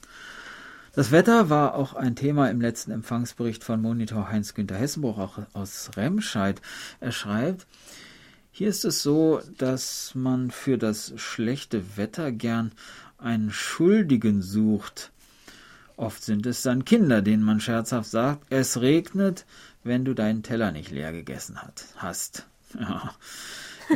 Das 0.97 1.13
Wetter 1.13 1.51
war 1.51 1.75
auch 1.75 1.95
ein 1.95 2.17
Thema 2.17 2.51
im 2.51 2.61
letzten 2.61 2.91
Empfangsbericht 2.91 3.63
von 3.63 3.83
Monitor 3.83 4.31
Heinz-Günther 4.31 4.77
Hessenbruch, 4.77 5.39
aus 5.53 5.91
Remscheid. 5.95 6.63
Er 7.01 7.13
schreibt, 7.13 7.67
hier 8.57 8.71
ist 8.71 8.87
es 8.87 9.03
so, 9.03 9.43
dass 9.59 10.15
man 10.15 10.51
für 10.51 10.79
das 10.79 11.13
schlechte 11.17 11.99
Wetter 11.99 12.33
gern 12.33 12.73
einen 13.19 13.51
Schuldigen 13.51 14.41
sucht. 14.41 15.13
Oft 15.99 16.25
sind 16.25 16.47
es 16.47 16.63
dann 16.63 16.87
Kinder, 16.87 17.21
denen 17.21 17.43
man 17.43 17.61
scherzhaft 17.61 18.09
sagt, 18.09 18.47
es 18.49 18.81
regnet, 18.81 19.45
wenn 19.85 20.07
du 20.07 20.15
deinen 20.15 20.43
Teller 20.43 20.73
nicht 20.73 20.91
leer 20.91 21.13
gegessen 21.13 21.61
hat, 21.63 21.85
hast. 21.97 22.47
Ja. 22.79 23.15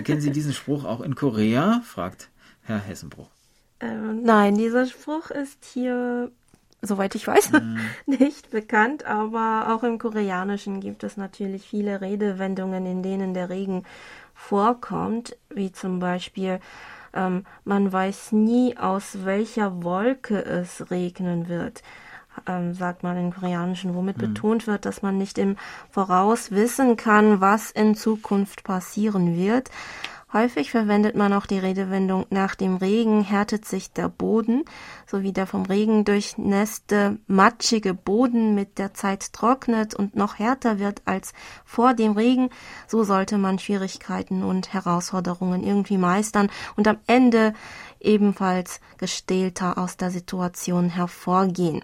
Kennen 0.05 0.21
Sie 0.21 0.31
diesen 0.31 0.53
Spruch 0.53 0.85
auch 0.85 1.01
in 1.01 1.17
Korea? 1.17 1.81
fragt 1.85 2.29
Herr 2.63 2.79
Hessenbruch. 2.79 3.29
Ähm, 3.81 4.23
nein, 4.23 4.57
dieser 4.57 4.87
Spruch 4.87 5.31
ist 5.31 5.65
hier 5.73 6.31
soweit 6.83 7.15
ich 7.15 7.27
weiß, 7.27 7.53
mhm. 7.53 7.79
nicht 8.07 8.51
bekannt, 8.51 9.05
aber 9.05 9.75
auch 9.75 9.83
im 9.83 9.99
Koreanischen 9.99 10.81
gibt 10.81 11.03
es 11.05 11.17
natürlich 11.17 11.67
viele 11.67 12.01
Redewendungen, 12.01 12.87
in 12.87 13.03
denen 13.03 13.35
der 13.35 13.51
Regen 13.51 13.85
vorkommt, 14.41 15.37
wie 15.51 15.71
zum 15.71 15.99
Beispiel 15.99 16.61
ähm, 17.13 17.45
man 17.65 17.93
weiß 17.93 18.33
nie, 18.33 18.77
aus 18.77 19.25
welcher 19.25 19.83
Wolke 19.83 20.45
es 20.45 20.91
regnen 20.91 21.49
wird, 21.49 21.83
ähm, 22.47 22.73
sagt 22.75 23.03
man 23.03 23.17
im 23.17 23.33
Koreanischen, 23.33 23.95
womit 23.95 24.17
mhm. 24.17 24.33
betont 24.33 24.67
wird, 24.67 24.87
dass 24.87 25.03
man 25.03 25.19
nicht 25.19 25.39
im 25.39 25.57
Voraus 25.91 26.51
wissen 26.51 26.97
kann, 26.97 27.41
was 27.41 27.71
in 27.71 27.95
Zukunft 27.95 28.65
passieren 28.65 29.37
wird. 29.37 29.71
Häufig 30.33 30.71
verwendet 30.71 31.17
man 31.17 31.33
auch 31.33 31.47
die 31.47 31.59
Redewendung 31.59 32.25
nach 32.31 32.55
dem 32.55 32.77
Regen 32.77 33.23
härtet 33.23 33.65
sich 33.65 33.93
der 33.93 34.09
Boden, 34.09 34.65
sowie 35.05 35.33
der 35.33 35.49
vom 35.49 35.65
Regen 35.65 36.05
durchnässte 36.05 37.19
matschige 37.27 37.95
Boden 37.95 38.55
mit 38.55 38.79
der 38.79 38.95
Zeit 38.95 39.33
trocknet 39.33 39.93
und 39.93 40.15
noch 40.15 40.39
härter 40.39 40.79
wird 40.79 41.03
als 41.05 41.33
vor 41.65 41.95
dem 41.95 42.13
Regen, 42.13 42.51
so 42.87 43.03
sollte 43.03 43.39
man 43.39 43.59
Schwierigkeiten 43.59 44.45
und 44.45 44.73
Herausforderungen 44.73 45.65
irgendwie 45.65 45.99
meistern 45.99 46.49
und 46.77 46.87
am 46.87 46.99
Ende 47.09 47.53
ebenfalls 47.99 48.81
gestählter 48.99 49.79
aus 49.79 49.97
der 49.97 50.13
Situation 50.13 50.91
hervorgehen. 50.91 51.83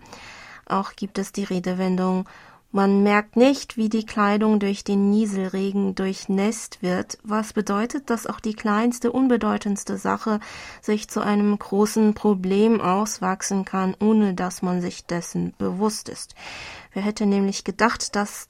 Auch 0.66 0.94
gibt 0.94 1.18
es 1.18 1.32
die 1.32 1.44
Redewendung 1.44 2.26
man 2.72 3.02
merkt 3.02 3.36
nicht, 3.36 3.76
wie 3.76 3.88
die 3.88 4.04
Kleidung 4.04 4.58
durch 4.58 4.84
den 4.84 5.10
Nieselregen 5.10 5.94
durchnässt 5.94 6.82
wird, 6.82 7.18
was 7.22 7.52
bedeutet, 7.52 8.10
dass 8.10 8.26
auch 8.26 8.40
die 8.40 8.54
kleinste, 8.54 9.12
unbedeutendste 9.12 9.96
Sache 9.96 10.40
sich 10.82 11.08
zu 11.08 11.20
einem 11.20 11.58
großen 11.58 12.14
Problem 12.14 12.80
auswachsen 12.80 13.64
kann, 13.64 13.96
ohne 13.98 14.34
dass 14.34 14.62
man 14.62 14.80
sich 14.82 15.06
dessen 15.06 15.54
bewusst 15.58 16.08
ist. 16.08 16.34
Wer 16.92 17.02
hätte 17.02 17.24
nämlich 17.24 17.64
gedacht, 17.64 18.14
dass 18.14 18.48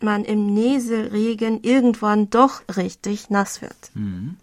man 0.00 0.24
im 0.24 0.52
Nieselregen 0.54 1.62
irgendwann 1.62 2.30
doch 2.30 2.62
richtig 2.76 3.30
nass 3.30 3.62
wird. 3.62 3.90
Mhm. 3.94 4.36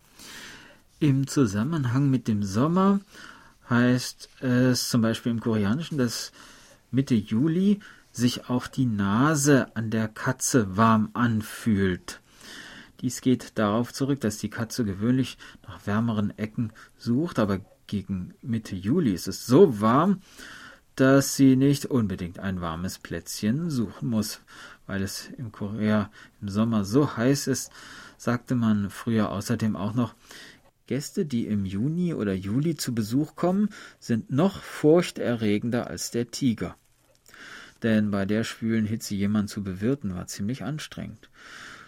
Im 1.00 1.28
Zusammenhang 1.28 2.10
mit 2.10 2.28
dem 2.28 2.44
Sommer 2.44 3.02
heißt 3.70 4.30
es 4.42 4.90
zum 4.90 5.02
Beispiel 5.02 5.32
im 5.32 5.40
Koreanischen, 5.40 5.98
dass 5.98 6.32
Mitte 6.92 7.16
Juli 7.16 7.80
sich 8.16 8.50
auch 8.50 8.68
die 8.68 8.86
Nase 8.86 9.76
an 9.76 9.90
der 9.90 10.08
Katze 10.08 10.78
warm 10.78 11.10
anfühlt. 11.14 12.22
Dies 13.02 13.20
geht 13.20 13.58
darauf 13.60 13.94
zurück, 13.94 14.22
dass 14.22 14.38
die 14.38 14.50
Katze 14.50 14.86
gewöhnlich 14.86 15.38
nach 15.68 15.86
wärmeren 15.86 16.36
Ecken 16.38 16.72
sucht, 16.98 17.40
aber 17.40 17.60
gegen 17.88 18.34
Mitte 18.42 18.76
Juli 18.76 19.12
ist 19.12 19.28
es 19.28 19.46
so 19.46 19.82
warm, 19.82 20.22
dass 20.96 21.36
sie 21.36 21.58
nicht 21.58 21.88
unbedingt 21.88 22.40
ein 22.40 22.62
warmes 22.62 23.00
Plätzchen 23.00 23.70
suchen 23.70 24.10
muss. 24.10 24.40
Weil 24.88 25.02
es 25.02 25.28
in 25.38 25.52
Korea 25.52 26.10
im 26.42 26.48
Sommer 26.48 26.86
so 26.86 27.18
heiß 27.18 27.48
ist, 27.48 27.70
sagte 28.18 28.56
man 28.56 28.90
früher 28.90 29.30
außerdem 29.30 29.76
auch 29.76 29.94
noch, 29.94 30.16
Gäste, 30.88 31.26
die 31.26 31.48
im 31.48 31.66
Juni 31.66 32.14
oder 32.14 32.34
Juli 32.34 32.76
zu 32.76 32.96
Besuch 32.96 33.36
kommen, 33.36 33.70
sind 34.00 34.32
noch 34.32 34.62
furchterregender 34.62 35.88
als 35.88 36.12
der 36.12 36.32
Tiger 36.32 36.78
denn 37.84 38.12
bei 38.12 38.26
der 38.26 38.44
schwülen 38.44 38.86
Hitze 38.86 39.16
jemand 39.16 39.50
zu 39.50 39.64
bewirten 39.64 40.16
war 40.16 40.28
ziemlich 40.28 40.64
anstrengend, 40.64 41.30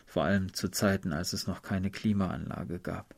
vor 0.05 0.23
allem 0.23 0.53
zu 0.53 0.69
Zeiten, 0.69 1.13
als 1.13 1.33
es 1.33 1.47
noch 1.47 1.61
keine 1.61 1.89
Klimaanlage 1.89 2.79
gab. 2.79 3.15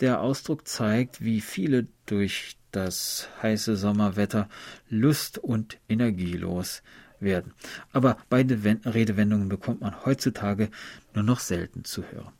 Der 0.00 0.20
Ausdruck 0.20 0.68
zeigt, 0.68 1.24
wie 1.24 1.40
viele 1.40 1.88
durch 2.06 2.56
das 2.70 3.28
heiße 3.42 3.76
Sommerwetter 3.76 4.48
lust- 4.88 5.38
und 5.38 5.78
energielos 5.88 6.82
werden. 7.20 7.52
Aber 7.92 8.18
beide 8.28 8.62
Redewendungen 8.84 9.48
bekommt 9.48 9.80
man 9.80 10.04
heutzutage 10.04 10.70
nur 11.14 11.24
noch 11.24 11.40
selten 11.40 11.84
zu 11.84 12.04
hören. 12.04 12.32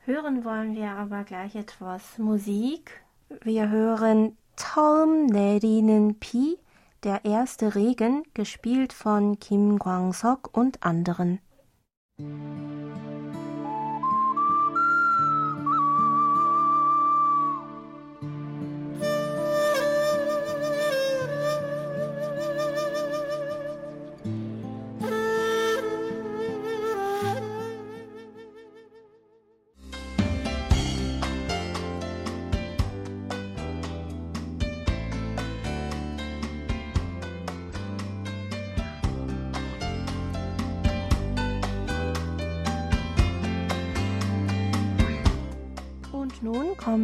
Hören 0.00 0.44
wollen 0.44 0.74
wir 0.74 0.90
aber 0.90 1.24
gleich 1.24 1.54
etwas 1.54 2.18
Musik. 2.18 3.00
Wir 3.42 3.70
hören 3.70 4.36
Tom 4.56 5.26
Nedinen 5.26 6.18
Pie 6.18 6.58
der 7.04 7.24
erste 7.24 7.74
Regen, 7.74 8.22
gespielt 8.34 8.92
von 8.92 9.38
Kim 9.38 9.78
Kwang-sok 9.78 10.56
und 10.56 10.82
anderen. 10.82 11.40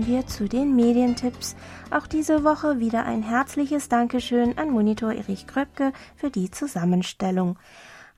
Kommen 0.01 0.13
wir 0.15 0.27
zu 0.27 0.49
den 0.49 0.75
Medientipps. 0.77 1.57
Auch 1.91 2.07
diese 2.07 2.43
Woche 2.43 2.79
wieder 2.79 3.05
ein 3.05 3.23
herzliches 3.23 3.91
Dankeschön 3.91 4.57
an 4.57 4.71
Monitor 4.71 5.13
Erich 5.13 5.47
Kröpke 5.47 5.93
für 6.17 6.31
die 6.31 6.51
Zusammenstellung. 6.51 7.59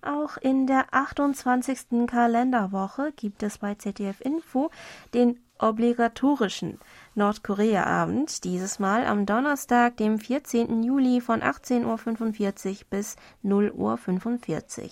Auch 0.00 0.36
in 0.36 0.68
der 0.68 0.84
28. 0.92 2.06
Kalenderwoche 2.06 3.12
gibt 3.16 3.42
es 3.42 3.58
bei 3.58 3.74
ZDF 3.74 4.20
Info 4.20 4.70
den 5.12 5.40
obligatorischen 5.58 6.78
Nordkorea-Abend, 7.16 8.44
dieses 8.44 8.78
Mal 8.78 9.04
am 9.04 9.26
Donnerstag, 9.26 9.96
dem 9.96 10.20
14. 10.20 10.84
Juli 10.84 11.20
von 11.20 11.40
18.45 11.40 12.68
Uhr 12.70 12.76
bis 12.90 13.16
0.45 13.44 14.82
Uhr. 14.82 14.90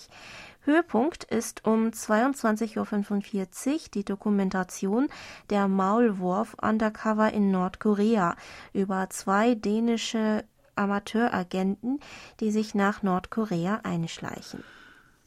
Höhepunkt 0.63 1.25
ist 1.25 1.65
um 1.65 1.89
22.45 1.89 3.73
Uhr 3.73 3.81
die 3.95 4.05
Dokumentation 4.05 5.09
Der 5.49 5.69
Maulwurf 5.69 6.55
Undercover 6.61 7.33
in 7.33 7.51
Nordkorea 7.51 8.37
über 8.75 9.09
zwei 9.11 9.55
dänische 9.55 10.45
Amateuragenten, 10.77 11.99
die 12.41 12.51
sich 12.51 12.75
nach 12.75 13.03
Nordkorea 13.03 13.81
einschleichen. 13.85 14.63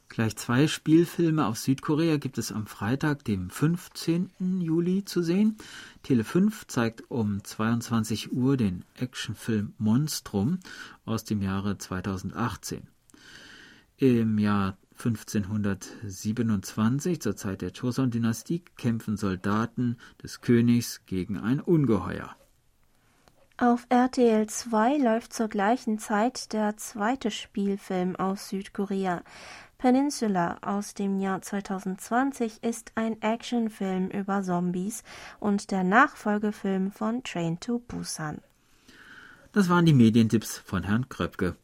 Gleich 0.09 0.35
zwei 0.35 0.67
Spielfilme 0.67 1.47
aus 1.47 1.63
Südkorea 1.63 2.17
gibt 2.17 2.37
es 2.37 2.51
am 2.51 2.67
Freitag, 2.67 3.25
dem 3.25 3.49
15. 3.49 4.29
Juli, 4.61 5.03
zu 5.05 5.23
sehen. 5.23 5.57
Tele 6.03 6.23
5 6.23 6.67
zeigt 6.67 7.09
um 7.09 7.43
22 7.43 8.31
Uhr 8.31 8.55
den 8.55 8.85
Actionfilm 8.95 9.73
Monstrum 9.79 10.59
aus 11.05 11.23
dem 11.23 11.41
Jahre 11.41 11.79
2018. 11.79 12.87
Im 13.97 14.37
Jahr 14.37 14.77
1527, 14.97 17.21
zur 17.21 17.35
Zeit 17.35 17.62
der 17.62 17.71
Joseon-Dynastie, 17.71 18.63
kämpfen 18.77 19.17
Soldaten 19.17 19.97
des 20.21 20.41
Königs 20.41 21.01
gegen 21.05 21.38
ein 21.38 21.59
Ungeheuer. 21.59 22.35
Auf 23.57 23.85
RTL 23.89 24.47
2 24.47 24.97
läuft 24.97 25.31
zur 25.31 25.47
gleichen 25.47 26.00
Zeit 26.00 26.53
der 26.53 26.75
zweite 26.77 27.29
Spielfilm 27.29 28.15
aus 28.15 28.50
Südkorea. 28.50 29.21
Peninsula 29.77 30.57
aus 30.62 30.93
dem 30.93 31.19
Jahr 31.19 31.41
2020 31.41 32.63
ist 32.63 32.93
ein 32.95 33.21
Actionfilm 33.21 34.09
über 34.09 34.41
Zombies 34.41 35.03
und 35.39 35.71
der 35.71 35.83
Nachfolgefilm 35.83 36.91
von 36.91 37.23
Train 37.23 37.59
to 37.59 37.79
Busan. 37.79 38.41
Das 39.51 39.69
waren 39.69 39.85
die 39.85 39.93
Medientipps 39.93 40.57
von 40.57 40.83
Herrn 40.83 41.09
Kröpke. 41.09 41.55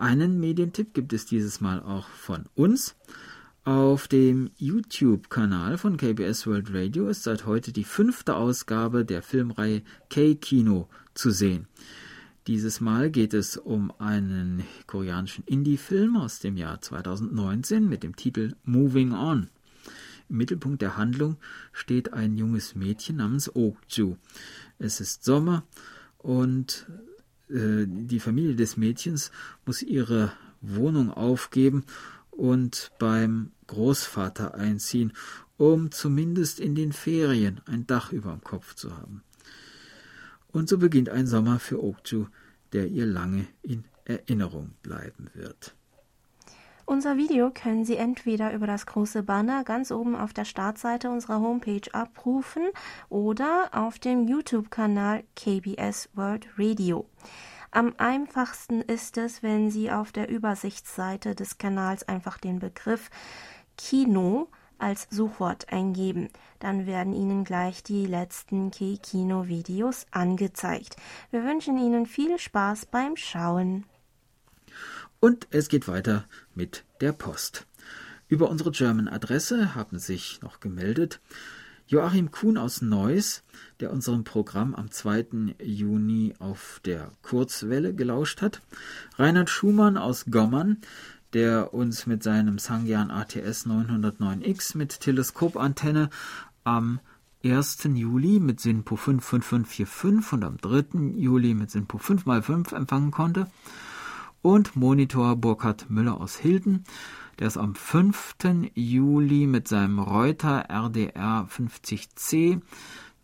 Einen 0.00 0.40
Medientipp 0.40 0.94
gibt 0.94 1.12
es 1.12 1.26
dieses 1.26 1.60
Mal 1.60 1.82
auch 1.82 2.08
von 2.08 2.46
uns. 2.54 2.96
Auf 3.64 4.08
dem 4.08 4.50
YouTube-Kanal 4.56 5.76
von 5.76 5.98
KBS 5.98 6.46
World 6.46 6.72
Radio 6.72 7.08
ist 7.08 7.24
seit 7.24 7.44
heute 7.44 7.70
die 7.70 7.84
fünfte 7.84 8.34
Ausgabe 8.34 9.04
der 9.04 9.20
Filmreihe 9.20 9.82
K-Kino 10.08 10.88
zu 11.12 11.30
sehen. 11.30 11.68
Dieses 12.46 12.80
Mal 12.80 13.10
geht 13.10 13.34
es 13.34 13.58
um 13.58 13.92
einen 13.98 14.64
koreanischen 14.86 15.44
Indie-Film 15.44 16.16
aus 16.16 16.38
dem 16.38 16.56
Jahr 16.56 16.80
2019 16.80 17.86
mit 17.86 18.02
dem 18.02 18.16
Titel 18.16 18.54
Moving 18.64 19.12
On. 19.12 19.50
Im 20.30 20.36
Mittelpunkt 20.38 20.80
der 20.80 20.96
Handlung 20.96 21.36
steht 21.74 22.14
ein 22.14 22.38
junges 22.38 22.74
Mädchen 22.74 23.16
namens 23.16 23.54
Okju. 23.54 24.16
Es 24.78 25.02
ist 25.02 25.24
Sommer 25.24 25.62
und 26.16 26.86
die 27.52 28.20
Familie 28.20 28.54
des 28.54 28.76
Mädchens 28.76 29.32
muss 29.66 29.82
ihre 29.82 30.32
Wohnung 30.60 31.10
aufgeben 31.10 31.84
und 32.30 32.92
beim 32.98 33.50
Großvater 33.66 34.54
einziehen, 34.54 35.12
um 35.56 35.90
zumindest 35.90 36.60
in 36.60 36.74
den 36.74 36.92
Ferien 36.92 37.60
ein 37.66 37.86
Dach 37.86 38.12
über 38.12 38.30
dem 38.30 38.42
Kopf 38.42 38.74
zu 38.74 38.96
haben. 38.96 39.22
Und 40.48 40.68
so 40.68 40.78
beginnt 40.78 41.08
ein 41.08 41.26
Sommer 41.26 41.58
für 41.58 41.82
Okju, 41.82 42.26
der 42.72 42.88
ihr 42.88 43.06
lange 43.06 43.46
in 43.62 43.84
Erinnerung 44.04 44.72
bleiben 44.82 45.28
wird. 45.34 45.74
Unser 46.90 47.16
Video 47.16 47.52
können 47.52 47.84
Sie 47.84 47.94
entweder 47.94 48.52
über 48.52 48.66
das 48.66 48.84
große 48.84 49.22
Banner 49.22 49.62
ganz 49.62 49.92
oben 49.92 50.16
auf 50.16 50.32
der 50.32 50.44
Startseite 50.44 51.08
unserer 51.08 51.38
Homepage 51.40 51.88
abrufen 51.92 52.64
oder 53.08 53.68
auf 53.70 54.00
dem 54.00 54.26
YouTube-Kanal 54.26 55.22
KBS 55.36 56.08
World 56.14 56.48
Radio. 56.58 57.06
Am 57.70 57.94
einfachsten 57.96 58.80
ist 58.80 59.18
es, 59.18 59.40
wenn 59.40 59.70
Sie 59.70 59.92
auf 59.92 60.10
der 60.10 60.28
Übersichtsseite 60.28 61.36
des 61.36 61.58
Kanals 61.58 62.08
einfach 62.08 62.38
den 62.38 62.58
Begriff 62.58 63.08
Kino 63.78 64.48
als 64.80 65.06
Suchwort 65.10 65.72
eingeben. 65.72 66.28
Dann 66.58 66.86
werden 66.86 67.12
Ihnen 67.12 67.44
gleich 67.44 67.84
die 67.84 68.06
letzten 68.06 68.72
Kino-Videos 68.72 70.06
angezeigt. 70.10 70.96
Wir 71.30 71.44
wünschen 71.44 71.78
Ihnen 71.78 72.06
viel 72.06 72.36
Spaß 72.36 72.86
beim 72.86 73.16
Schauen. 73.16 73.84
Und 75.20 75.46
es 75.50 75.68
geht 75.68 75.88
weiter 75.88 76.24
mit 76.54 76.84
der 77.00 77.12
Post. 77.12 77.66
Über 78.28 78.48
unsere 78.48 78.70
German-Adresse 78.70 79.74
haben 79.74 79.98
sich 79.98 80.40
noch 80.42 80.60
gemeldet 80.60 81.20
Joachim 81.90 82.30
Kuhn 82.30 82.56
aus 82.56 82.82
Neuss, 82.82 83.42
der 83.80 83.92
unserem 83.92 84.22
Programm 84.22 84.76
am 84.76 84.92
2. 84.92 85.56
Juni 85.60 86.34
auf 86.38 86.80
der 86.84 87.10
Kurzwelle 87.22 87.92
gelauscht 87.92 88.42
hat, 88.42 88.62
Reinhard 89.16 89.50
Schumann 89.50 89.96
aus 89.96 90.26
Gommern, 90.30 90.76
der 91.32 91.74
uns 91.74 92.06
mit 92.06 92.22
seinem 92.22 92.60
Sangyan 92.60 93.10
ATS 93.10 93.66
909X 93.66 94.76
mit 94.76 95.00
Teleskopantenne 95.00 96.10
am 96.62 97.00
1. 97.44 97.88
Juli 97.94 98.38
mit 98.38 98.60
SINPO 98.60 98.94
55545 98.94 100.32
und 100.32 100.44
am 100.44 100.58
3. 100.58 101.16
Juli 101.16 101.54
mit 101.54 101.72
SINPO 101.72 101.98
5x5 101.98 102.72
empfangen 102.72 103.10
konnte. 103.10 103.50
Und 104.42 104.74
Monitor 104.74 105.36
Burkhard 105.36 105.90
Müller 105.90 106.18
aus 106.18 106.36
Hilden, 106.36 106.84
der 107.38 107.46
es 107.46 107.58
am 107.58 107.74
5. 107.74 108.36
Juli 108.74 109.46
mit 109.46 109.68
seinem 109.68 109.98
Reuter 109.98 110.70
RDR 110.70 111.46
50C 111.46 112.62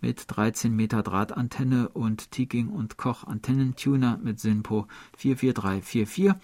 mit 0.03 0.25
13 0.29 0.77
Meter 0.77 1.03
Drahtantenne 1.03 1.89
und 1.89 2.31
Tiking 2.33 2.69
und 2.69 2.99
Koch 2.99 3.25
Antennentuner 3.25 4.19
mit 4.23 4.41
SINPO 4.41 4.87
44344 5.17 6.35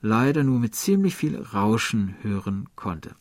leider 0.00 0.42
nur 0.42 0.58
mit 0.58 0.74
ziemlich 0.74 1.14
viel 1.14 1.40
Rauschen 1.40 2.16
hören 2.22 2.68
konnte. 2.74 3.14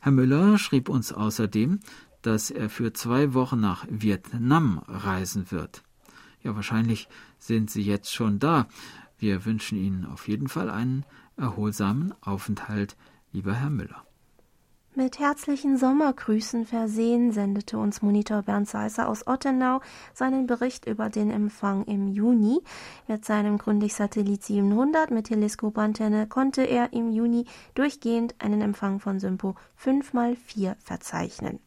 Herr 0.00 0.12
Müller 0.12 0.58
schrieb 0.58 0.88
uns 0.88 1.12
außerdem, 1.12 1.80
dass 2.22 2.50
er 2.50 2.70
für 2.70 2.92
zwei 2.92 3.34
Wochen 3.34 3.60
nach 3.60 3.86
Vietnam 3.90 4.82
reisen 4.86 5.50
wird. 5.50 5.82
Ja, 6.42 6.56
wahrscheinlich 6.56 7.08
sind 7.38 7.70
Sie 7.70 7.82
jetzt 7.82 8.12
schon 8.12 8.38
da. 8.38 8.66
Wir 9.22 9.44
wünschen 9.44 9.78
Ihnen 9.78 10.04
auf 10.04 10.26
jeden 10.26 10.48
Fall 10.48 10.68
einen 10.68 11.04
erholsamen 11.36 12.12
Aufenthalt, 12.22 12.96
lieber 13.30 13.54
Herr 13.54 13.70
Müller. 13.70 14.04
Mit 14.96 15.20
herzlichen 15.20 15.78
Sommergrüßen 15.78 16.66
versehen 16.66 17.30
sendete 17.30 17.78
uns 17.78 18.02
Monitor 18.02 18.42
Bernd 18.42 18.68
Seisser 18.68 19.08
aus 19.08 19.28
Ottenau 19.28 19.80
seinen 20.12 20.48
Bericht 20.48 20.86
über 20.86 21.08
den 21.08 21.30
Empfang 21.30 21.84
im 21.84 22.08
Juni. 22.08 22.62
Mit 23.06 23.24
seinem 23.24 23.58
Grundig-Satellit 23.58 24.42
700 24.42 25.12
mit 25.12 25.28
Teleskopantenne 25.28 26.26
konnte 26.26 26.62
er 26.62 26.92
im 26.92 27.12
Juni 27.12 27.44
durchgehend 27.74 28.34
einen 28.40 28.60
Empfang 28.60 28.98
von 28.98 29.20
Sympo 29.20 29.54
5x4 29.80 30.74
verzeichnen. 30.80 31.60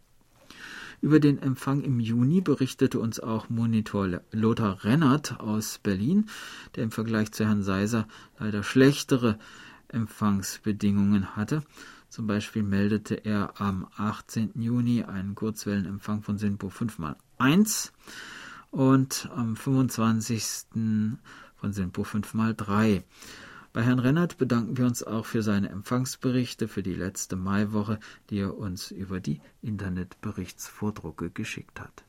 Über 1.05 1.19
den 1.19 1.37
Empfang 1.37 1.83
im 1.83 1.99
Juni 1.99 2.41
berichtete 2.41 2.97
uns 2.97 3.19
auch 3.19 3.47
Monitor 3.47 4.21
Lothar 4.31 4.83
Rennert 4.83 5.39
aus 5.39 5.77
Berlin, 5.77 6.31
der 6.75 6.83
im 6.83 6.89
Vergleich 6.89 7.31
zu 7.31 7.45
Herrn 7.45 7.61
Seiser 7.61 8.07
leider 8.39 8.63
schlechtere 8.63 9.37
Empfangsbedingungen 9.87 11.35
hatte. 11.35 11.61
Zum 12.09 12.25
Beispiel 12.25 12.63
meldete 12.63 13.23
er 13.23 13.61
am 13.61 13.85
18. 13.97 14.53
Juni 14.55 15.03
einen 15.03 15.35
Kurzwellenempfang 15.35 16.23
von 16.23 16.39
SINPO 16.39 16.69
5x1 16.69 17.91
und 18.71 19.29
am 19.31 19.55
25. 19.55 20.65
von 20.73 21.71
SINPO 21.71 22.01
5x3. 22.01 23.03
Bei 23.75 23.83
Herrn 23.83 23.99
Rennert 23.99 24.37
bedanken 24.37 24.77
wir 24.77 24.85
uns 24.85 25.03
auch 25.03 25.25
für 25.25 25.43
seine 25.43 25.67
Empfangsberichte 25.67 26.69
für 26.69 26.81
die 26.81 26.93
letzte 26.93 27.35
Maiwoche, 27.35 27.99
die 28.29 28.39
er 28.39 28.57
uns 28.57 28.89
über 28.89 29.19
die 29.19 29.41
Internetberichtsvordrucke 29.61 31.29
geschickt 31.29 31.81
hat. 31.81 32.04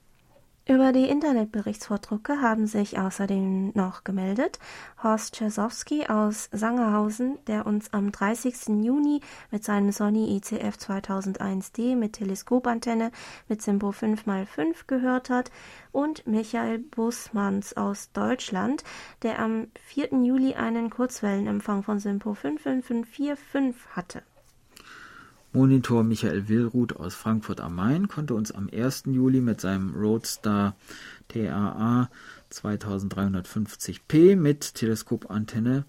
Über 0.68 0.90
die 0.90 1.08
Internetberichtsvordrucke 1.08 2.42
haben 2.42 2.66
sich 2.66 2.98
außerdem 2.98 3.70
noch 3.74 4.02
gemeldet 4.02 4.58
Horst 5.00 5.36
Czesowski 5.36 6.08
aus 6.08 6.48
Sangerhausen, 6.50 7.38
der 7.46 7.66
uns 7.66 7.92
am 7.92 8.10
30. 8.10 8.82
Juni 8.82 9.20
mit 9.52 9.62
seinem 9.62 9.92
Sony 9.92 10.36
ICF 10.36 10.74
2001D 10.74 11.94
mit 11.94 12.14
Teleskopantenne 12.14 13.12
mit 13.46 13.62
Simbo 13.62 13.90
5x5 13.90 14.88
gehört 14.88 15.30
hat 15.30 15.52
und 15.92 16.26
Michael 16.26 16.80
Bussmanns 16.80 17.76
aus 17.76 18.10
Deutschland, 18.10 18.82
der 19.22 19.38
am 19.38 19.68
4. 19.84 20.14
Juli 20.24 20.54
einen 20.54 20.90
Kurzwellenempfang 20.90 21.84
von 21.84 22.00
Simpo 22.00 22.34
55545 22.34 23.86
hatte. 23.94 24.24
Monitor 25.52 26.04
Michael 26.04 26.48
Willruth 26.48 26.96
aus 26.96 27.14
Frankfurt 27.14 27.60
am 27.60 27.76
Main 27.76 28.08
konnte 28.08 28.34
uns 28.34 28.52
am 28.52 28.68
1. 28.70 29.04
Juli 29.06 29.40
mit 29.40 29.60
seinem 29.60 29.94
Roadstar 29.94 30.76
TAA 31.28 32.10
2350p 32.52 34.36
mit 34.36 34.74
Teleskopantenne 34.74 35.84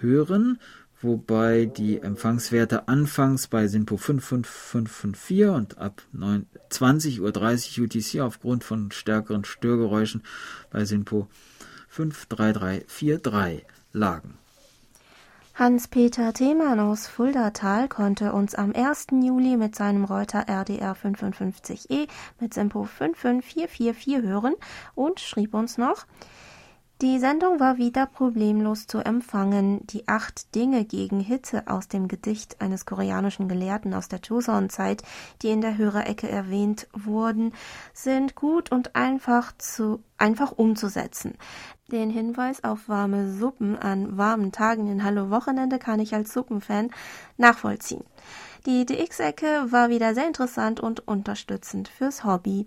hören, 0.00 0.58
wobei 1.00 1.66
die 1.66 2.00
Empfangswerte 2.00 2.88
anfangs 2.88 3.48
bei 3.48 3.68
SINPO 3.68 3.96
55554 3.98 5.44
und 5.48 5.78
ab 5.78 6.02
20.30 6.70 7.20
Uhr 7.78 7.84
UTC 7.84 8.20
aufgrund 8.20 8.64
von 8.64 8.90
stärkeren 8.90 9.44
Störgeräuschen 9.44 10.22
bei 10.70 10.84
SINPO 10.84 11.28
53343 11.90 13.66
lagen. 13.92 14.39
Hans-Peter 15.60 16.32
Themann 16.32 16.80
aus 16.80 17.06
Fuldatal 17.06 17.86
konnte 17.86 18.32
uns 18.32 18.54
am 18.54 18.72
1. 18.74 19.08
Juli 19.22 19.58
mit 19.58 19.76
seinem 19.76 20.06
Reuter 20.06 20.48
RDR 20.48 20.96
55E 20.96 22.08
mit 22.40 22.54
Sempo 22.54 22.84
55444 22.84 24.22
hören 24.22 24.54
und 24.94 25.20
schrieb 25.20 25.52
uns 25.52 25.76
noch, 25.76 26.06
die 27.00 27.18
Sendung 27.18 27.60
war 27.60 27.78
wieder 27.78 28.04
problemlos 28.04 28.86
zu 28.86 28.98
empfangen. 28.98 29.86
Die 29.86 30.06
acht 30.06 30.54
Dinge 30.54 30.84
gegen 30.84 31.20
Hitze 31.20 31.66
aus 31.66 31.88
dem 31.88 32.08
Gedicht 32.08 32.60
eines 32.60 32.84
koreanischen 32.84 33.48
Gelehrten 33.48 33.94
aus 33.94 34.08
der 34.08 34.20
Joseon-Zeit, 34.20 35.02
die 35.40 35.48
in 35.48 35.62
der 35.62 35.78
Hörerecke 35.78 36.28
erwähnt 36.28 36.88
wurden, 36.92 37.52
sind 37.94 38.34
gut 38.34 38.70
und 38.70 38.96
einfach 38.96 39.52
zu 39.56 40.02
einfach 40.18 40.52
umzusetzen. 40.52 41.38
Den 41.90 42.10
Hinweis 42.10 42.62
auf 42.62 42.88
warme 42.88 43.32
Suppen 43.32 43.78
an 43.78 44.18
warmen 44.18 44.52
Tagen 44.52 44.86
in 44.86 45.02
Hallo 45.02 45.30
Wochenende 45.30 45.78
kann 45.78 46.00
ich 46.00 46.14
als 46.14 46.32
Suppenfan 46.34 46.90
nachvollziehen. 47.38 48.04
Die 48.66 48.84
DX-Ecke 48.84 49.68
war 49.70 49.88
wieder 49.88 50.14
sehr 50.14 50.26
interessant 50.26 50.80
und 50.80 51.06
unterstützend 51.08 51.88
fürs 51.88 52.24
Hobby. 52.24 52.66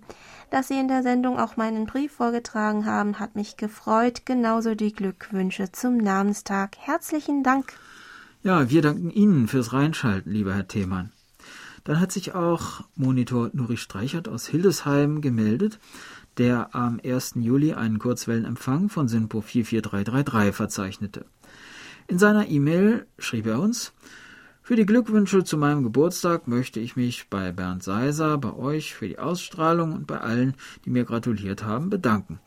Dass 0.50 0.66
Sie 0.66 0.78
in 0.78 0.88
der 0.88 1.04
Sendung 1.04 1.38
auch 1.38 1.56
meinen 1.56 1.86
Brief 1.86 2.12
vorgetragen 2.12 2.84
haben, 2.84 3.20
hat 3.20 3.36
mich 3.36 3.56
gefreut. 3.56 4.22
Genauso 4.24 4.74
die 4.74 4.92
Glückwünsche 4.92 5.70
zum 5.70 5.96
Namenstag. 5.98 6.76
Herzlichen 6.78 7.44
Dank. 7.44 7.74
Ja, 8.42 8.70
wir 8.70 8.82
danken 8.82 9.10
Ihnen 9.10 9.46
fürs 9.46 9.72
Reinschalten, 9.72 10.32
lieber 10.32 10.52
Herr 10.54 10.66
Themann. 10.66 11.12
Dann 11.84 12.00
hat 12.00 12.10
sich 12.10 12.34
auch 12.34 12.82
Monitor 12.96 13.50
Nuri 13.52 13.76
Streichert 13.76 14.28
aus 14.28 14.46
Hildesheim 14.46 15.20
gemeldet, 15.20 15.78
der 16.38 16.74
am 16.74 17.00
1. 17.04 17.34
Juli 17.36 17.72
einen 17.74 18.00
Kurzwellenempfang 18.00 18.88
von 18.88 19.06
SINPO 19.06 19.42
44333 19.42 20.52
verzeichnete. 20.52 21.24
In 22.08 22.18
seiner 22.18 22.48
E-Mail 22.48 23.06
schrieb 23.18 23.46
er 23.46 23.60
uns, 23.60 23.92
für 24.64 24.76
die 24.76 24.86
Glückwünsche 24.86 25.44
zu 25.44 25.58
meinem 25.58 25.82
Geburtstag 25.82 26.48
möchte 26.48 26.80
ich 26.80 26.96
mich 26.96 27.28
bei 27.28 27.52
Bernd 27.52 27.82
Seiser, 27.82 28.38
bei 28.38 28.54
euch 28.54 28.94
für 28.94 29.06
die 29.06 29.18
Ausstrahlung 29.18 29.92
und 29.92 30.06
bei 30.06 30.18
allen, 30.18 30.54
die 30.86 30.90
mir 30.90 31.04
gratuliert 31.04 31.64
haben, 31.64 31.90
bedanken. 31.90 32.40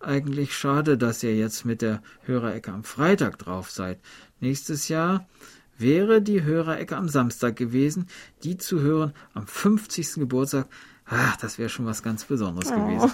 Eigentlich 0.00 0.56
schade, 0.56 0.96
dass 0.96 1.22
ihr 1.22 1.36
jetzt 1.36 1.66
mit 1.66 1.82
der 1.82 2.02
Hörerecke 2.22 2.72
am 2.72 2.84
Freitag 2.84 3.38
drauf 3.38 3.70
seid. 3.70 4.00
Nächstes 4.40 4.88
Jahr 4.88 5.28
wäre 5.76 6.22
die 6.22 6.42
Hörerecke 6.42 6.96
am 6.96 7.10
Samstag 7.10 7.54
gewesen. 7.54 8.06
Die 8.42 8.56
zu 8.56 8.80
hören 8.80 9.12
am 9.34 9.46
50. 9.46 10.14
Geburtstag, 10.14 10.68
ach, 11.04 11.36
das 11.36 11.58
wäre 11.58 11.68
schon 11.68 11.84
was 11.84 12.02
ganz 12.02 12.24
Besonderes 12.24 12.72
oh. 12.72 12.80
gewesen. 12.80 13.12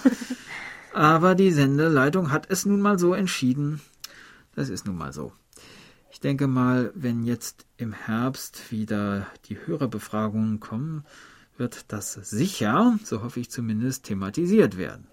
Aber 0.93 1.35
die 1.35 1.51
Sendeleitung 1.51 2.31
hat 2.31 2.49
es 2.49 2.65
nun 2.65 2.79
mal 2.79 2.97
so 2.97 3.13
entschieden. 3.13 3.81
Das 4.55 4.69
ist 4.69 4.87
nun 4.87 4.95
mal 4.95 5.11
so. 5.11 5.33
Denke 6.23 6.47
mal, 6.47 6.91
wenn 6.95 7.23
jetzt 7.23 7.65
im 7.75 7.91
Herbst 7.91 8.71
wieder 8.71 9.27
die 9.49 9.57
Hörerbefragungen 9.57 10.61
kommen, 10.61 11.03
wird 11.57 11.91
das 11.91 12.13
sicher, 12.13 12.97
so 13.03 13.21
hoffe 13.21 13.41
ich 13.41 13.51
zumindest, 13.51 14.05
thematisiert 14.05 14.77
werden. 14.77 15.07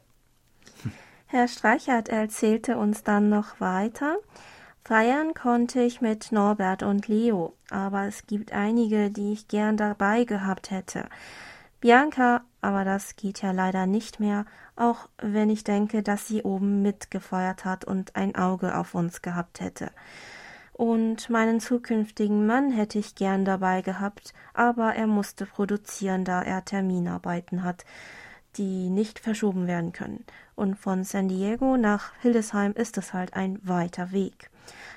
Herr 1.26 1.48
Streichert 1.48 2.08
erzählte 2.08 2.76
uns 2.76 3.02
dann 3.02 3.28
noch 3.28 3.60
weiter. 3.60 4.18
Feiern 4.84 5.34
konnte 5.34 5.82
ich 5.82 6.00
mit 6.00 6.30
Norbert 6.30 6.84
und 6.84 7.08
Leo, 7.08 7.54
aber 7.70 8.06
es 8.06 8.26
gibt 8.26 8.52
einige, 8.52 9.10
die 9.10 9.32
ich 9.32 9.48
gern 9.48 9.76
dabei 9.76 10.24
gehabt 10.24 10.70
hätte. 10.70 11.08
Bianca, 11.80 12.44
aber 12.60 12.84
das 12.84 13.16
geht 13.16 13.42
ja 13.42 13.50
leider 13.50 13.86
nicht 13.86 14.20
mehr, 14.20 14.46
auch 14.76 15.08
wenn 15.18 15.50
ich 15.50 15.64
denke, 15.64 16.04
dass 16.04 16.28
sie 16.28 16.42
oben 16.42 16.82
mitgefeuert 16.82 17.64
hat 17.64 17.84
und 17.84 18.14
ein 18.14 18.36
Auge 18.36 18.76
auf 18.76 18.94
uns 18.94 19.22
gehabt 19.22 19.60
hätte 19.60 19.90
und 20.80 21.28
meinen 21.28 21.60
zukünftigen 21.60 22.46
Mann 22.46 22.70
hätte 22.70 22.98
ich 22.98 23.14
gern 23.14 23.44
dabei 23.44 23.82
gehabt, 23.82 24.32
aber 24.54 24.94
er 24.94 25.06
musste 25.06 25.44
produzieren, 25.44 26.24
da 26.24 26.40
er 26.40 26.64
Terminarbeiten 26.64 27.64
hat, 27.64 27.84
die 28.56 28.90
nicht 28.90 29.18
verschoben 29.18 29.66
werden 29.66 29.92
können. 29.92 30.24
Und 30.56 30.76
von 30.76 31.04
San 31.04 31.28
Diego 31.28 31.76
nach 31.76 32.12
Hildesheim 32.20 32.72
ist 32.72 32.98
es 32.98 33.12
halt 33.12 33.34
ein 33.34 33.58
weiter 33.62 34.12
Weg. 34.12 34.50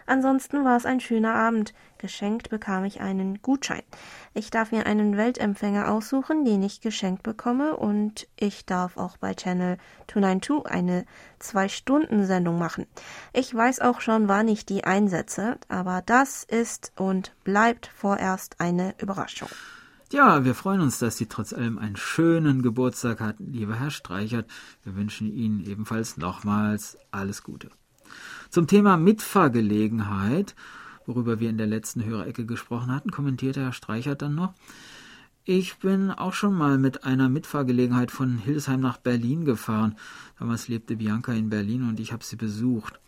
Ansonsten 0.05 0.65
war 0.65 0.75
es 0.75 0.85
ein 0.85 0.99
schöner 0.99 1.33
Abend. 1.33 1.73
Geschenkt 1.97 2.49
bekam 2.49 2.83
ich 2.83 2.99
einen 2.99 3.41
Gutschein. 3.41 3.83
Ich 4.33 4.49
darf 4.49 4.71
mir 4.71 4.85
einen 4.85 5.15
Weltempfänger 5.15 5.89
aussuchen, 5.89 6.43
den 6.43 6.61
ich 6.61 6.81
geschenkt 6.81 7.23
bekomme, 7.23 7.77
und 7.77 8.27
ich 8.35 8.65
darf 8.65 8.97
auch 8.97 9.17
bei 9.17 9.33
Channel 9.33 9.77
292 10.07 10.69
eine 10.69 11.05
Zwei-Stunden-Sendung 11.39 12.59
machen. 12.59 12.87
Ich 13.31 13.53
weiß 13.55 13.79
auch 13.79 14.01
schon, 14.01 14.27
wann 14.27 14.49
ich 14.49 14.65
die 14.65 14.83
einsetze, 14.83 15.57
aber 15.69 16.03
das 16.05 16.43
ist 16.43 16.91
und 16.97 17.33
bleibt 17.43 17.87
vorerst 17.87 18.59
eine 18.59 18.95
Überraschung. 18.99 19.49
Ja, 20.13 20.45
wir 20.45 20.53
freuen 20.53 20.79
uns, 20.79 20.99
dass 20.99 21.17
Sie 21.17 21.25
trotz 21.25 21.53
allem 21.53 21.79
einen 21.79 21.95
schönen 21.95 22.61
Geburtstag 22.61 23.19
hatten, 23.19 23.51
lieber 23.51 23.73
Herr 23.73 23.89
Streichert. 23.89 24.47
Wir 24.83 24.95
wünschen 24.95 25.33
Ihnen 25.33 25.65
ebenfalls 25.65 26.17
nochmals 26.17 26.99
alles 27.09 27.41
Gute. 27.41 27.71
Zum 28.51 28.67
Thema 28.67 28.95
Mitfahrgelegenheit, 28.95 30.53
worüber 31.07 31.39
wir 31.39 31.49
in 31.49 31.57
der 31.57 31.65
letzten 31.65 32.05
Hörerecke 32.05 32.45
gesprochen 32.45 32.93
hatten, 32.93 33.09
kommentierte 33.09 33.61
Herr 33.61 33.73
Streichert 33.73 34.21
dann 34.21 34.35
noch. 34.35 34.53
Ich 35.45 35.77
bin 35.79 36.11
auch 36.11 36.33
schon 36.33 36.53
mal 36.53 36.77
mit 36.77 37.05
einer 37.05 37.27
Mitfahrgelegenheit 37.27 38.11
von 38.11 38.37
Hildesheim 38.37 38.81
nach 38.81 38.97
Berlin 38.97 39.45
gefahren. 39.45 39.95
Damals 40.37 40.67
lebte 40.67 40.97
Bianca 40.97 41.33
in 41.33 41.49
Berlin 41.49 41.89
und 41.89 41.99
ich 41.99 42.13
habe 42.13 42.23
sie 42.23 42.35
besucht. 42.35 42.99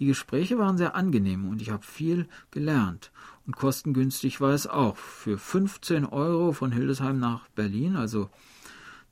Die 0.00 0.06
Gespräche 0.06 0.58
waren 0.58 0.76
sehr 0.78 0.96
angenehm 0.96 1.46
und 1.46 1.62
ich 1.62 1.70
habe 1.70 1.84
viel 1.84 2.26
gelernt. 2.50 3.12
Und 3.46 3.54
kostengünstig 3.54 4.40
war 4.40 4.52
es 4.52 4.66
auch. 4.66 4.96
Für 4.96 5.36
15 5.36 6.06
Euro 6.06 6.52
von 6.52 6.72
Hildesheim 6.72 7.18
nach 7.18 7.50
Berlin, 7.50 7.96
also 7.96 8.30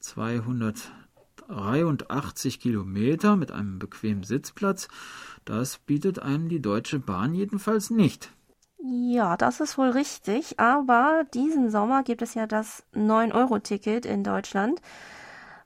283 0.00 2.58
Kilometer 2.58 3.36
mit 3.36 3.52
einem 3.52 3.78
bequemen 3.78 4.24
Sitzplatz, 4.24 4.88
das 5.44 5.76
bietet 5.78 6.20
einem 6.20 6.48
die 6.48 6.62
Deutsche 6.62 6.98
Bahn 6.98 7.34
jedenfalls 7.34 7.90
nicht. 7.90 8.32
Ja, 8.80 9.36
das 9.36 9.60
ist 9.60 9.76
wohl 9.76 9.90
richtig, 9.90 10.58
aber 10.58 11.24
diesen 11.34 11.70
Sommer 11.70 12.02
gibt 12.02 12.22
es 12.22 12.32
ja 12.32 12.46
das 12.46 12.82
9-Euro-Ticket 12.94 14.06
in 14.06 14.24
Deutschland. 14.24 14.80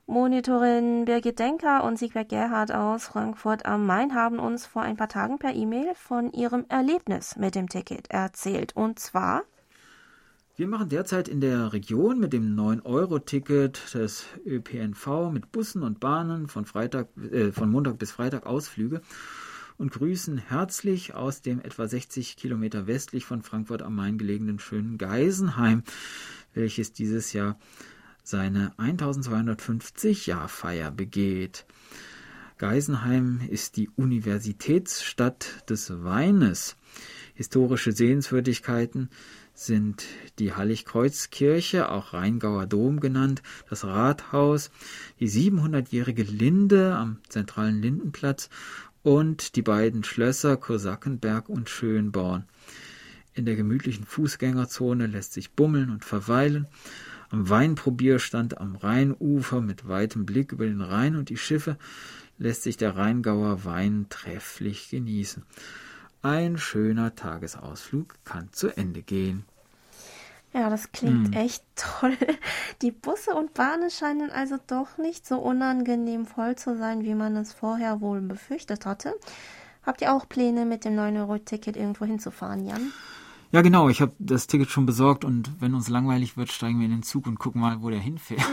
Monitorin 0.05 1.05
Birgit 1.05 1.39
Denker 1.39 1.85
und 1.85 1.97
Siegbert 1.97 2.27
Gerhard 2.27 2.73
aus 2.73 3.05
Frankfurt 3.05 3.65
am 3.65 3.85
Main 3.85 4.13
haben 4.13 4.37
uns 4.37 4.65
vor 4.65 4.81
ein 4.81 4.97
paar 4.97 5.07
Tagen 5.07 5.39
per 5.39 5.55
E-Mail 5.55 5.95
von 5.95 6.33
ihrem 6.33 6.65
Erlebnis 6.67 7.37
mit 7.37 7.55
dem 7.55 7.69
Ticket 7.69 8.11
erzählt. 8.11 8.75
Und 8.75 8.99
zwar 8.99 9.43
wir 10.55 10.67
machen 10.67 10.89
derzeit 10.89 11.29
in 11.29 11.41
der 11.41 11.73
Region 11.73 12.19
mit 12.19 12.31
dem 12.31 12.55
9-Euro-Ticket 12.55 13.95
des 13.95 14.25
ÖPNV 14.45 15.31
mit 15.31 15.51
Bussen 15.51 15.81
und 15.81 15.99
Bahnen 15.99 16.47
von, 16.47 16.65
Freitag, 16.65 17.07
äh, 17.17 17.51
von 17.51 17.71
Montag 17.71 17.97
bis 17.97 18.11
Freitag 18.11 18.45
Ausflüge 18.45 19.01
und 19.77 19.91
grüßen 19.93 20.37
herzlich 20.37 21.15
aus 21.15 21.41
dem 21.41 21.59
etwa 21.59 21.87
60 21.87 22.37
Kilometer 22.37 22.85
westlich 22.87 23.25
von 23.25 23.41
Frankfurt 23.41 23.81
am 23.81 23.95
Main 23.95 24.19
gelegenen 24.19 24.59
schönen 24.59 24.99
Geisenheim, 24.99 25.81
welches 26.53 26.93
dieses 26.93 27.33
Jahr 27.33 27.57
seine 28.23 28.73
1250-Jahr-Feier 28.77 30.91
begeht. 30.91 31.65
Geisenheim 32.57 33.41
ist 33.49 33.77
die 33.77 33.89
Universitätsstadt 33.89 35.69
des 35.69 36.03
Weines. 36.03 36.75
Historische 37.33 37.91
Sehenswürdigkeiten 37.91 39.09
sind 39.53 40.05
die 40.39 40.53
Heiligkreuzkirche, 40.53 41.89
auch 41.89 42.13
Rheingauer 42.13 42.65
Dom 42.65 42.99
genannt, 42.99 43.43
das 43.69 43.85
Rathaus, 43.85 44.71
die 45.19 45.29
700-jährige 45.29 46.23
Linde 46.23 46.95
am 46.95 47.19
zentralen 47.29 47.81
Lindenplatz 47.81 48.49
und 49.03 49.55
die 49.55 49.61
beiden 49.61 50.03
Schlösser 50.03 50.57
Kosakenberg 50.57 51.49
und 51.49 51.69
Schönborn. 51.69 52.45
In 53.35 53.45
der 53.45 53.55
gemütlichen 53.55 54.05
Fußgängerzone 54.05 55.07
lässt 55.07 55.33
sich 55.33 55.51
bummeln 55.51 55.89
und 55.89 56.05
verweilen. 56.05 56.67
Am 57.33 57.49
Weinprobierstand 57.49 58.59
am 58.59 58.75
Rheinufer 58.75 59.59
mit 59.59 59.87
weitem 59.87 60.23
Blick 60.23 60.51
über 60.51 60.67
den 60.67 60.81
Rhein 60.81 61.15
und 61.15 61.29
die 61.29 61.37
Schiffe 61.37 61.79
lässt 62.37 62.61
sich 62.61 62.77
der 62.77 62.95
Rheingauer 62.95 63.65
Wein 63.65 64.05
trefflich 64.09 64.91
genießen. 64.91 65.43
Ein 66.21 66.59
schöner 66.59 67.15
Tagesausflug 67.15 68.13
kann 68.23 68.49
zu 68.51 68.69
Ende 68.77 69.01
gehen. 69.01 69.45
Ja, 70.53 70.69
das 70.69 70.91
klingt 70.91 71.29
hm. 71.29 71.33
echt 71.33 71.63
toll. 71.75 72.15
Die 72.83 72.91
Busse 72.91 73.31
und 73.31 73.55
Bahnen 73.55 73.89
scheinen 73.89 74.29
also 74.29 74.57
doch 74.67 74.99
nicht 74.99 75.25
so 75.25 75.39
unangenehm 75.39 76.27
voll 76.27 76.55
zu 76.55 76.77
sein, 76.77 77.03
wie 77.03 77.15
man 77.15 77.35
es 77.35 77.51
vorher 77.51 77.99
wohl 77.99 78.21
befürchtet 78.21 78.85
hatte. 78.85 79.15
Habt 79.81 80.01
ihr 80.01 80.13
auch 80.13 80.29
Pläne, 80.29 80.65
mit 80.65 80.85
dem 80.85 80.95
9-Euro-Ticket 80.95 81.77
irgendwo 81.77 82.05
hinzufahren, 82.05 82.67
Jan? 82.67 82.93
Ja, 83.53 83.61
genau. 83.61 83.87
Ich 83.87 84.01
habe 84.01 84.11
das 84.19 84.47
Ticket 84.47 84.69
schon 84.69 84.85
besorgt 84.85 85.23
und 85.23 85.51
wenn 85.61 85.75
uns 85.75 85.87
langweilig 85.87 86.35
wird, 86.35 86.51
steigen 86.51 86.79
wir 86.79 86.85
in 86.85 86.91
den 86.91 87.03
Zug 87.03 87.27
und 87.27 87.39
gucken 87.39 87.61
mal, 87.61 87.81
wo 87.81 87.89
der 87.89 87.99
hinfährt. 87.99 88.41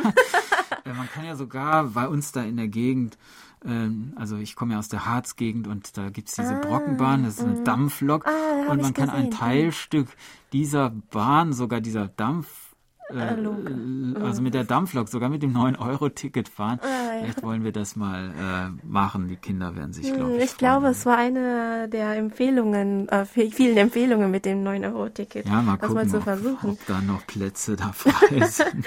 man 0.85 1.09
kann 1.11 1.25
ja 1.25 1.35
sogar 1.35 1.85
bei 1.85 2.07
uns 2.07 2.31
da 2.31 2.43
in 2.43 2.57
der 2.57 2.69
Gegend 2.69 3.19
ähm, 3.65 4.13
also 4.17 4.37
ich 4.37 4.57
komme 4.57 4.75
ja 4.75 4.79
aus 4.79 4.89
der 4.89 5.07
Harzgegend 5.07 5.67
und 5.67 5.97
da 5.97 6.09
gibt 6.09 6.29
es 6.29 6.35
diese 6.35 6.57
ah, 6.57 6.61
Brockenbahn, 6.61 7.25
das 7.25 7.39
ist 7.39 7.45
eine 7.45 7.61
mhm. 7.61 7.65
Dampflok 7.65 8.27
ah, 8.27 8.71
und 8.71 8.81
man 8.81 8.95
kann 8.95 9.09
gesehen. 9.09 9.25
ein 9.25 9.31
Teilstück 9.31 10.09
dieser 10.53 10.91
Bahn, 11.11 11.53
sogar 11.53 11.81
dieser 11.81 12.09
Dampf 12.09 12.70
äh, 13.13 14.21
äh, 14.21 14.25
also 14.25 14.43
mit 14.43 14.55
der 14.55 14.65
Dampflok, 14.65 15.09
sogar 15.09 15.29
mit 15.29 15.43
dem 15.43 15.57
9-Euro-Ticket 15.57 16.49
fahren. 16.49 16.81
Ah, 16.83 16.87
ja. 16.87 17.21
Vielleicht 17.21 17.43
wollen 17.43 17.65
wir 17.65 17.73
das 17.73 17.97
mal 17.97 18.31
äh, 18.31 18.87
machen. 18.87 19.29
Die 19.29 19.37
Kinder 19.37 19.77
werden 19.77 19.93
sich, 19.93 20.13
glaube 20.13 20.37
ich. 20.37 20.45
Ich 20.45 20.57
glaube, 20.57 20.89
es 20.89 21.07
war 21.07 21.17
eine 21.17 21.89
der 21.89 22.17
Empfehlungen, 22.17 23.09
äh, 23.09 23.25
vielen 23.25 23.77
Empfehlungen 23.77 24.31
mit 24.31 24.45
dem 24.45 24.65
9-Euro-Ticket. 24.65 25.47
Ja, 25.47 25.63
mal 25.63 25.77
gucken, 25.77 25.95
mal 25.95 26.09
zu 26.09 26.21
versuchen. 26.21 26.71
Ob, 26.71 26.81
ob 26.81 26.87
da 26.87 27.01
noch 27.01 27.27
Plätze 27.27 27.77
da 27.77 27.93
frei 27.93 28.41
sind. 28.47 28.87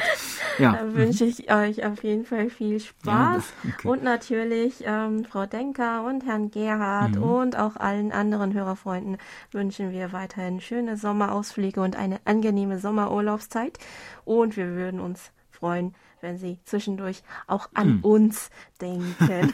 ja. 0.59 0.73
Da 0.73 0.93
wünsche 0.93 1.25
ich 1.25 1.51
euch 1.51 1.85
auf 1.85 2.03
jeden 2.03 2.25
Fall 2.25 2.49
viel 2.49 2.79
Spaß. 2.79 3.43
Ja, 3.63 3.69
okay. 3.73 3.87
Und 3.87 4.03
natürlich 4.03 4.83
ähm, 4.85 5.25
Frau 5.25 5.45
Denker 5.45 6.03
und 6.05 6.25
Herrn 6.25 6.51
Gerhard 6.51 7.15
mhm. 7.15 7.23
und 7.23 7.57
auch 7.57 7.75
allen 7.75 8.11
anderen 8.11 8.53
Hörerfreunden 8.53 9.17
wünschen 9.51 9.91
wir 9.91 10.13
weiterhin 10.13 10.61
schöne 10.61 10.97
Sommerausflüge 10.97 11.81
und 11.81 11.95
eine 11.95 12.19
angenehme 12.25 12.79
Sommerurlaubszeit. 12.79 13.79
Und 14.25 14.57
wir 14.57 14.67
würden 14.69 14.99
uns 14.99 15.31
freuen, 15.49 15.95
wenn 16.21 16.37
Sie 16.37 16.59
zwischendurch 16.63 17.23
auch 17.47 17.69
an 17.73 17.87
hm. 17.87 18.03
uns 18.03 18.49
denken. 18.81 19.53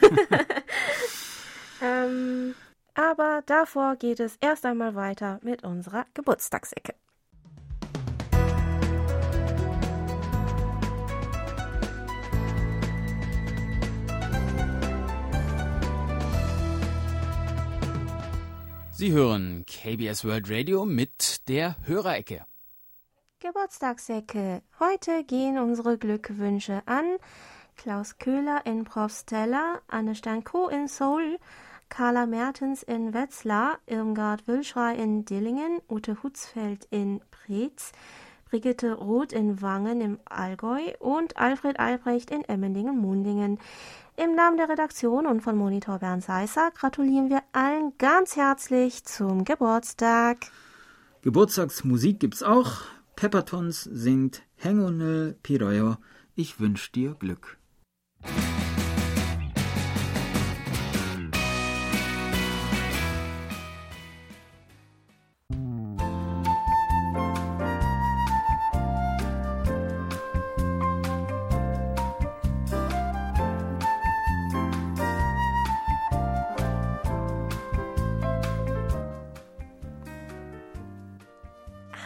ähm, 1.82 2.54
aber 2.94 3.42
davor 3.46 3.96
geht 3.96 4.20
es 4.20 4.36
erst 4.40 4.66
einmal 4.66 4.94
weiter 4.94 5.40
mit 5.42 5.64
unserer 5.64 6.06
Geburtstagsecke. 6.14 6.94
Sie 19.00 19.12
hören 19.12 19.64
KBS 19.66 20.26
World 20.26 20.50
Radio 20.50 20.84
mit 20.84 21.48
der 21.48 21.76
Hörerecke. 21.86 22.44
Geburtstagsecke. 23.40 24.60
Heute 24.78 25.24
gehen 25.24 25.58
unsere 25.58 25.96
Glückwünsche 25.96 26.82
an 26.84 27.16
Klaus 27.78 28.18
Köhler 28.18 28.66
in 28.66 28.84
Profstella, 28.84 29.80
Anne 29.88 30.14
Stanko 30.14 30.68
in 30.68 30.88
Seoul, 30.88 31.38
Carla 31.88 32.26
Mertens 32.26 32.82
in 32.82 33.14
Wetzlar, 33.14 33.78
Irmgard 33.86 34.46
Wilschrei 34.46 34.94
in 34.94 35.24
Dillingen, 35.24 35.80
Ute 35.88 36.22
Hutzfeld 36.22 36.86
in 36.90 37.22
Preetz, 37.30 37.92
Brigitte 38.50 38.92
Roth 38.92 39.32
in 39.32 39.62
Wangen 39.62 40.02
im 40.02 40.18
Allgäu 40.26 40.92
und 40.98 41.38
Alfred 41.38 41.80
Albrecht 41.80 42.30
in 42.30 42.44
Emmendingen-Mundingen. 42.44 43.58
Im 44.18 44.34
Namen 44.34 44.58
der 44.58 44.68
Redaktion 44.68 45.26
und 45.26 45.40
von 45.40 45.56
Monitor 45.56 46.00
Bernd 46.00 46.22
Seisser 46.22 46.70
gratulieren 46.72 47.30
wir 47.30 47.42
allen 47.52 47.96
ganz 47.96 48.36
herzlich 48.36 49.06
zum 49.06 49.46
Geburtstag. 49.46 50.40
Geburtstagsmusik 51.22 52.20
gibt's 52.20 52.42
auch. 52.42 52.82
Peppertons 53.20 53.82
singt 53.82 54.44
Hengonel 54.56 55.36
Piroyo, 55.42 55.98
ich 56.36 56.58
wünsch 56.58 56.90
dir 56.90 57.16
Glück. 57.18 57.58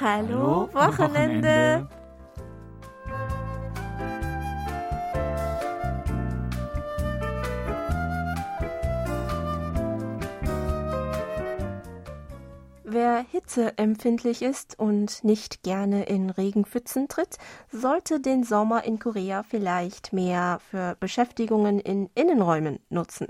Hallo, 0.07 0.69
Wochenende. 0.75 1.49
Wochenende. 1.49 1.89
Wer 12.85 13.25
hitzeempfindlich 13.33 14.43
ist 14.43 14.79
und 14.79 15.25
nicht 15.25 15.63
gerne 15.63 16.05
in 16.05 16.29
Regenpfützen 16.29 17.09
tritt, 17.09 17.39
sollte 17.73 18.21
den 18.21 18.45
Sommer 18.45 18.85
in 18.85 18.99
Korea 18.99 19.43
vielleicht 19.43 20.13
mehr 20.13 20.61
für 20.71 20.99
Beschäftigungen 21.01 21.81
in 21.81 22.11
Innenräumen 22.15 22.79
nutzen. 22.91 23.29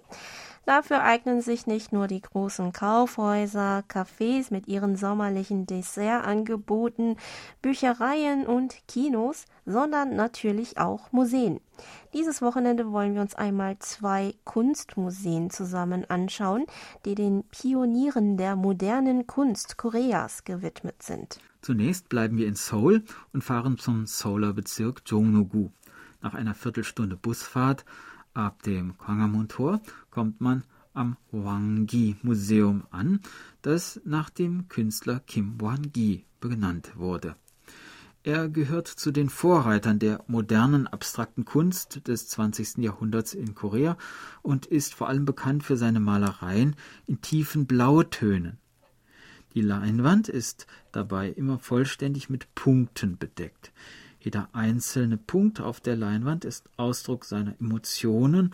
Dafür 0.66 1.02
eignen 1.02 1.42
sich 1.42 1.66
nicht 1.66 1.92
nur 1.92 2.06
die 2.06 2.22
großen 2.22 2.72
Kaufhäuser, 2.72 3.84
Cafés 3.88 4.50
mit 4.50 4.66
ihren 4.66 4.96
sommerlichen 4.96 5.66
Dessertangeboten, 5.66 7.16
Büchereien 7.60 8.46
und 8.46 8.76
Kinos, 8.88 9.44
sondern 9.66 10.16
natürlich 10.16 10.78
auch 10.78 11.12
Museen. 11.12 11.60
Dieses 12.14 12.40
Wochenende 12.40 12.92
wollen 12.92 13.14
wir 13.14 13.20
uns 13.20 13.34
einmal 13.34 13.78
zwei 13.80 14.34
Kunstmuseen 14.44 15.50
zusammen 15.50 16.08
anschauen, 16.08 16.64
die 17.04 17.14
den 17.14 17.44
Pionieren 17.44 18.36
der 18.36 18.56
modernen 18.56 19.26
Kunst 19.26 19.76
Koreas 19.76 20.44
gewidmet 20.44 21.02
sind. 21.02 21.40
Zunächst 21.60 22.08
bleiben 22.08 22.36
wir 22.36 22.46
in 22.46 22.54
Seoul 22.54 23.02
und 23.32 23.42
fahren 23.42 23.78
zum 23.78 24.06
Seouler 24.06 24.52
Bezirk 24.52 25.02
Jongno-gu. 25.06 25.70
Nach 26.22 26.34
einer 26.34 26.54
Viertelstunde 26.54 27.16
Busfahrt 27.16 27.84
Ab 28.34 28.64
dem 28.64 28.98
Gwanghwamun-Tor 28.98 29.80
kommt 30.10 30.40
man 30.40 30.64
am 30.92 31.16
Hwanggi-Museum 31.30 32.82
an, 32.90 33.20
das 33.62 34.00
nach 34.04 34.28
dem 34.28 34.66
Künstler 34.68 35.20
Kim 35.20 35.60
Hwang-gi 35.60 36.24
benannt 36.40 36.96
wurde. 36.96 37.36
Er 38.24 38.48
gehört 38.48 38.88
zu 38.88 39.12
den 39.12 39.28
Vorreitern 39.28 40.00
der 40.00 40.24
modernen 40.26 40.88
abstrakten 40.88 41.44
Kunst 41.44 42.08
des 42.08 42.26
20. 42.28 42.78
Jahrhunderts 42.78 43.34
in 43.34 43.54
Korea 43.54 43.96
und 44.42 44.66
ist 44.66 44.94
vor 44.94 45.08
allem 45.08 45.26
bekannt 45.26 45.62
für 45.62 45.76
seine 45.76 46.00
Malereien 46.00 46.74
in 47.06 47.20
tiefen 47.20 47.66
Blautönen. 47.66 48.58
Die 49.54 49.60
Leinwand 49.60 50.28
ist 50.28 50.66
dabei 50.90 51.28
immer 51.28 51.60
vollständig 51.60 52.28
mit 52.28 52.52
Punkten 52.56 53.16
bedeckt. 53.16 53.72
Jeder 54.24 54.48
einzelne 54.54 55.18
Punkt 55.18 55.60
auf 55.60 55.82
der 55.82 55.96
Leinwand 55.96 56.46
ist 56.46 56.70
Ausdruck 56.78 57.26
seiner 57.26 57.60
Emotionen 57.60 58.52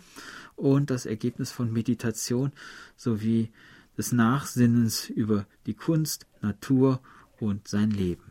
und 0.57 0.89
das 0.89 1.05
Ergebnis 1.05 1.49
von 1.49 1.71
Meditation 1.71 2.51
sowie 2.97 3.51
des 3.97 4.11
Nachsinnens 4.11 5.09
über 5.09 5.45
die 5.67 5.73
Kunst, 5.73 6.27
Natur 6.41 6.99
und 7.39 7.69
sein 7.69 7.89
Leben. 7.89 8.30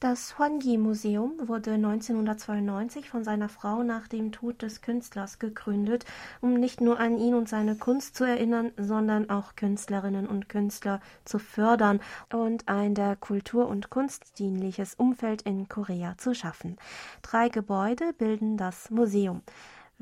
Das 0.00 0.38
Hwangi-Museum 0.38 1.46
wurde 1.46 1.72
1992 1.72 3.10
von 3.10 3.22
seiner 3.22 3.50
Frau 3.50 3.82
nach 3.82 4.08
dem 4.08 4.32
Tod 4.32 4.62
des 4.62 4.80
Künstlers 4.80 5.38
gegründet, 5.38 6.06
um 6.40 6.54
nicht 6.54 6.80
nur 6.80 6.98
an 6.98 7.18
ihn 7.18 7.34
und 7.34 7.50
seine 7.50 7.76
Kunst 7.76 8.16
zu 8.16 8.24
erinnern, 8.24 8.72
sondern 8.78 9.28
auch 9.28 9.56
Künstlerinnen 9.56 10.26
und 10.26 10.48
Künstler 10.48 11.02
zu 11.26 11.38
fördern 11.38 12.00
und 12.32 12.66
ein 12.66 12.94
der 12.94 13.14
Kultur 13.14 13.68
und 13.68 13.90
Kunst 13.90 14.38
dienliches 14.38 14.94
Umfeld 14.94 15.42
in 15.42 15.68
Korea 15.68 16.16
zu 16.16 16.34
schaffen. 16.34 16.78
Drei 17.20 17.50
Gebäude 17.50 18.14
bilden 18.14 18.56
das 18.56 18.88
Museum. 18.88 19.42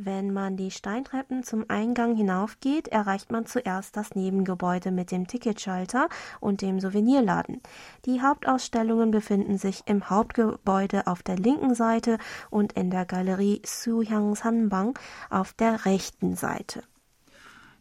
Wenn 0.01 0.33
man 0.33 0.57
die 0.57 0.71
Steintreppen 0.71 1.43
zum 1.43 1.65
Eingang 1.67 2.15
hinaufgeht, 2.15 2.87
erreicht 2.87 3.33
man 3.33 3.47
zuerst 3.47 3.97
das 3.97 4.15
Nebengebäude 4.15 4.93
mit 4.93 5.11
dem 5.11 5.27
Ticketschalter 5.27 6.09
und 6.39 6.63
dem 6.63 6.79
Souvenirladen. 6.79 7.61
Die 8.05 8.23
Hauptausstellungen 8.23 9.11
befinden 9.11 9.59
sich 9.59 9.83
im 9.87 10.09
Hauptgebäude 10.09 11.09
auf 11.09 11.25
der 11.25 11.35
linken 11.35 11.75
Seite 11.75 12.19
und 12.49 12.75
in 12.75 12.91
der 12.91 13.07
Galerie 13.07 13.61
Suhyang 13.67 14.37
Sanbang 14.37 14.97
auf 15.31 15.53
der 15.55 15.85
rechten 15.85 16.37
Seite. 16.37 16.85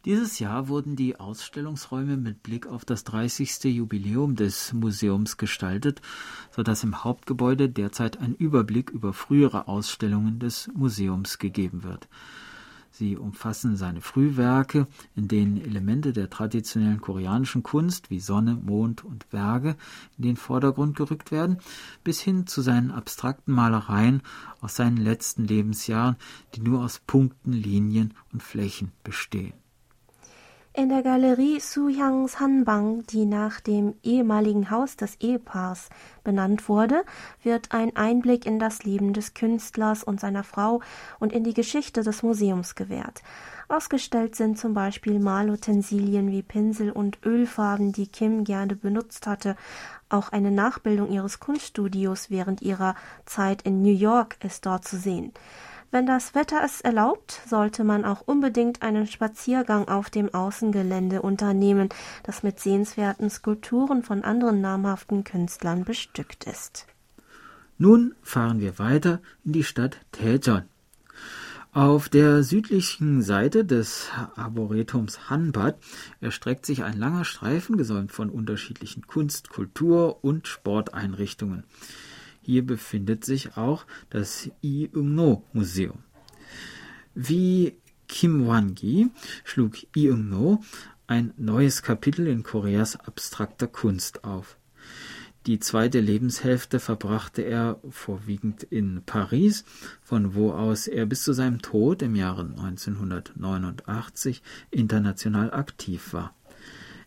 Dieses 0.04 0.38
Jahr 0.38 0.68
wurden 0.68 0.94
die 0.94 1.18
Ausstellungsräume 1.18 2.16
mit 2.16 2.44
Blick 2.44 2.68
auf 2.68 2.84
das 2.84 3.02
30. 3.02 3.64
Jubiläum 3.64 4.36
des 4.36 4.72
Museums 4.72 5.36
gestaltet, 5.38 6.00
so 6.54 6.62
dass 6.62 6.84
im 6.84 7.02
Hauptgebäude 7.02 7.68
derzeit 7.68 8.18
ein 8.18 8.34
Überblick 8.36 8.90
über 8.90 9.12
frühere 9.12 9.66
Ausstellungen 9.66 10.38
des 10.38 10.70
Museums 10.72 11.38
gegeben 11.38 11.82
wird. 11.82 12.08
Sie 12.92 13.16
umfassen 13.16 13.76
seine 13.76 14.00
Frühwerke, 14.00 14.86
in 15.16 15.26
denen 15.26 15.60
Elemente 15.60 16.12
der 16.12 16.30
traditionellen 16.30 17.00
koreanischen 17.00 17.64
Kunst 17.64 18.08
wie 18.08 18.20
Sonne, 18.20 18.54
Mond 18.54 19.04
und 19.04 19.28
Berge 19.30 19.76
in 20.16 20.24
den 20.24 20.36
Vordergrund 20.36 20.96
gerückt 20.96 21.32
werden, 21.32 21.58
bis 22.04 22.20
hin 22.20 22.46
zu 22.46 22.62
seinen 22.62 22.92
abstrakten 22.92 23.52
Malereien 23.52 24.22
aus 24.60 24.76
seinen 24.76 24.96
letzten 24.96 25.44
Lebensjahren, 25.44 26.16
die 26.54 26.60
nur 26.60 26.84
aus 26.84 27.00
Punkten, 27.00 27.52
Linien 27.52 28.14
und 28.32 28.42
Flächen 28.42 28.92
bestehen. 29.02 29.54
In 30.78 30.90
der 30.90 31.02
Galerie 31.02 31.58
Suyang 31.58 32.28
Sanbang, 32.28 33.04
die 33.08 33.26
nach 33.26 33.58
dem 33.58 33.96
ehemaligen 34.04 34.70
Haus 34.70 34.94
des 34.94 35.16
Ehepaars 35.16 35.88
benannt 36.22 36.68
wurde, 36.68 37.02
wird 37.42 37.72
ein 37.72 37.96
Einblick 37.96 38.46
in 38.46 38.60
das 38.60 38.84
Leben 38.84 39.12
des 39.12 39.34
Künstlers 39.34 40.04
und 40.04 40.20
seiner 40.20 40.44
Frau 40.44 40.80
und 41.18 41.32
in 41.32 41.42
die 41.42 41.52
Geschichte 41.52 42.04
des 42.04 42.22
Museums 42.22 42.76
gewährt. 42.76 43.24
Ausgestellt 43.66 44.36
sind 44.36 44.56
zum 44.56 44.72
Beispiel 44.72 45.18
Malutensilien 45.18 46.30
wie 46.30 46.44
Pinsel 46.44 46.92
und 46.92 47.18
Ölfarben, 47.26 47.90
die 47.90 48.06
Kim 48.06 48.44
gerne 48.44 48.76
benutzt 48.76 49.26
hatte. 49.26 49.56
Auch 50.08 50.28
eine 50.28 50.52
Nachbildung 50.52 51.10
ihres 51.10 51.40
Kunststudios 51.40 52.30
während 52.30 52.62
ihrer 52.62 52.94
Zeit 53.26 53.62
in 53.62 53.82
New 53.82 53.92
York 53.92 54.36
ist 54.44 54.64
dort 54.64 54.86
zu 54.86 54.96
sehen. 54.96 55.32
Wenn 55.90 56.04
das 56.04 56.34
Wetter 56.34 56.60
es 56.62 56.82
erlaubt, 56.82 57.40
sollte 57.46 57.82
man 57.82 58.04
auch 58.04 58.20
unbedingt 58.26 58.82
einen 58.82 59.06
Spaziergang 59.06 59.88
auf 59.88 60.10
dem 60.10 60.34
Außengelände 60.34 61.22
unternehmen, 61.22 61.88
das 62.24 62.42
mit 62.42 62.60
sehenswerten 62.60 63.30
Skulpturen 63.30 64.02
von 64.02 64.22
anderen 64.22 64.60
namhaften 64.60 65.24
Künstlern 65.24 65.84
bestückt 65.84 66.44
ist. 66.44 66.86
Nun 67.78 68.14
fahren 68.22 68.60
wir 68.60 68.78
weiter 68.78 69.20
in 69.44 69.52
die 69.52 69.64
Stadt 69.64 69.98
Daejeon. 70.12 70.64
Auf 71.72 72.08
der 72.08 72.42
südlichen 72.42 73.22
Seite 73.22 73.64
des 73.64 74.08
Arboretums 74.36 75.30
Hanbad 75.30 75.78
erstreckt 76.20 76.66
sich 76.66 76.82
ein 76.82 76.98
langer 76.98 77.24
Streifen, 77.24 77.76
gesäumt 77.76 78.10
von 78.10 78.30
unterschiedlichen 78.30 79.06
Kunst-, 79.06 79.48
Kultur- 79.48 80.22
und 80.24 80.48
Sporteinrichtungen. 80.48 81.64
Hier 82.48 82.64
befindet 82.64 83.26
sich 83.26 83.58
auch 83.58 83.84
das 84.08 84.50
Iungno 84.62 85.44
Museum. 85.52 85.98
Wie 87.14 87.76
Kim 88.08 88.46
Wan-gi 88.46 89.10
schlug 89.44 89.76
Iungno 89.94 90.62
ein 91.06 91.34
neues 91.36 91.82
Kapitel 91.82 92.26
in 92.26 92.44
Koreas 92.44 92.96
abstrakter 92.96 93.66
Kunst 93.66 94.24
auf. 94.24 94.56
Die 95.44 95.58
zweite 95.58 96.00
Lebenshälfte 96.00 96.80
verbrachte 96.80 97.42
er 97.42 97.80
vorwiegend 97.90 98.62
in 98.62 99.02
Paris, 99.04 99.66
von 100.00 100.34
wo 100.34 100.52
aus 100.52 100.86
er 100.86 101.04
bis 101.04 101.24
zu 101.24 101.34
seinem 101.34 101.60
Tod 101.60 102.00
im 102.00 102.16
Jahre 102.16 102.46
1989 102.46 104.40
international 104.70 105.52
aktiv 105.52 106.14
war. 106.14 106.34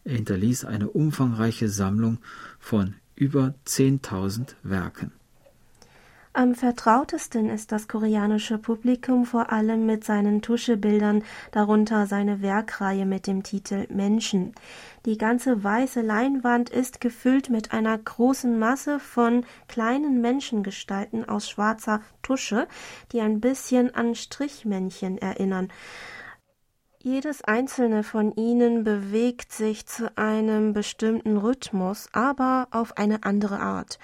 Er 0.04 0.18
hinterließ 0.18 0.66
eine 0.66 0.92
umfangreiche 0.92 1.68
Sammlung 1.68 2.20
von 2.60 2.94
über 3.16 3.56
10.000 3.66 4.54
Werken. 4.62 5.14
Am 6.34 6.56
vertrautesten 6.56 7.50
ist 7.50 7.74
das 7.74 7.90
koreanische 7.90 8.58
Publikum 8.58 9.26
vor 9.26 9.52
allem 9.52 9.86
mit 9.86 10.06
seinen 10.06 10.42
Tuschebildern, 10.42 11.26
darunter 11.52 12.08
seine 12.08 12.42
Werkreihe 12.42 13.06
mit 13.06 13.28
dem 13.28 13.44
Titel 13.44 13.86
Menschen. 13.90 14.56
Die 15.06 15.18
ganze 15.18 15.62
weiße 15.62 16.00
Leinwand 16.00 16.70
ist 16.70 17.02
gefüllt 17.02 17.50
mit 17.50 17.74
einer 17.74 17.98
großen 17.98 18.58
Masse 18.58 19.02
von 19.02 19.46
kleinen 19.68 20.22
Menschengestalten 20.22 21.28
aus 21.28 21.50
schwarzer 21.50 22.00
Tusche, 22.22 22.66
die 23.12 23.20
ein 23.20 23.42
bisschen 23.42 23.94
an 23.94 24.16
Strichmännchen 24.16 25.18
erinnern. 25.18 25.68
Jedes 27.04 27.44
einzelne 27.44 28.04
von 28.04 28.32
ihnen 28.36 28.86
bewegt 28.86 29.52
sich 29.52 29.86
zu 29.86 30.16
einem 30.18 30.72
bestimmten 30.72 31.36
Rhythmus, 31.36 32.08
aber 32.14 32.70
auf 32.72 32.96
eine 32.98 33.24
andere 33.24 33.60
Art. 33.60 34.00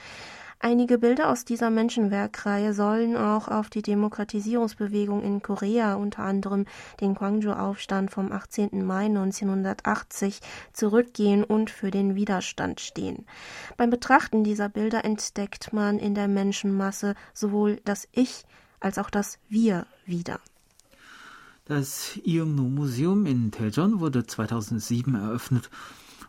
Einige 0.60 0.98
Bilder 0.98 1.30
aus 1.30 1.46
dieser 1.46 1.70
Menschenwerkreihe 1.70 2.74
sollen 2.74 3.15
auch 3.15 3.48
auf 3.48 3.70
die 3.70 3.84
Demokratisierungsbewegung 3.84 5.22
in 5.22 5.43
Korea, 5.43 5.93
unter 5.93 6.24
anderem 6.24 6.65
den 7.00 7.13
Gwangju-Aufstand 7.13 8.10
vom 8.10 8.32
18. 8.32 8.84
Mai 8.84 9.06
1980, 9.06 10.39
zurückgehen 10.74 11.43
und 11.43 11.70
für 11.70 11.91
den 11.91 12.15
Widerstand 12.15 12.82
stehen. 12.82 13.28
Beim 13.78 13.91
Betrachten 13.91 14.43
dieser 14.43 14.67
Bilder 14.67 15.06
entdeckt 15.06 15.74
man 15.74 16.00
in 16.00 16.15
der 16.15 16.28
Menschenmasse 16.28 17.13
sowohl 17.36 17.80
das 17.86 18.08
Ich 18.12 18.43
als 18.80 18.98
auch 18.98 19.12
das 19.12 19.38
Wir 19.50 19.86
wieder. 20.06 20.39
Das 21.65 22.17
Iungno 22.26 22.63
Museum 22.63 23.28
in 23.28 23.52
Daejeon 23.52 24.00
wurde 24.00 24.26
2007 24.26 25.13
eröffnet 25.13 25.70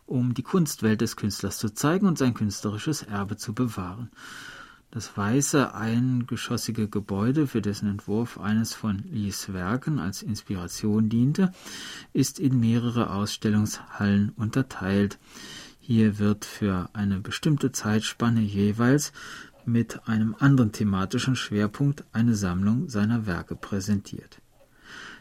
um 0.09 0.33
die 0.33 0.43
Kunstwelt 0.43 1.01
des 1.01 1.15
Künstlers 1.15 1.57
zu 1.59 1.73
zeigen 1.73 2.07
und 2.07 2.17
sein 2.17 2.33
künstlerisches 2.33 3.03
Erbe 3.03 3.37
zu 3.37 3.53
bewahren. 3.53 4.09
Das 4.91 5.15
weiße, 5.15 5.75
eingeschossige 5.75 6.87
Gebäude, 6.87 7.45
für 7.45 7.61
dessen 7.61 7.87
Entwurf 7.87 8.39
eines 8.39 8.73
von 8.73 9.03
Lees 9.11 9.53
Werken 9.53 9.99
als 9.99 10.23
Inspiration 10.23 11.09
diente, 11.09 11.51
ist 12.11 12.39
in 12.39 12.59
mehrere 12.59 13.11
Ausstellungshallen 13.11 14.29
unterteilt. 14.29 15.19
Hier 15.79 16.17
wird 16.17 16.43
für 16.43 16.89
eine 16.93 17.19
bestimmte 17.19 17.71
Zeitspanne 17.71 18.41
jeweils 18.41 19.13
mit 19.63 20.07
einem 20.07 20.35
anderen 20.39 20.71
thematischen 20.71 21.35
Schwerpunkt 21.35 22.03
eine 22.11 22.33
Sammlung 22.33 22.89
seiner 22.89 23.27
Werke 23.27 23.55
präsentiert. 23.55 24.41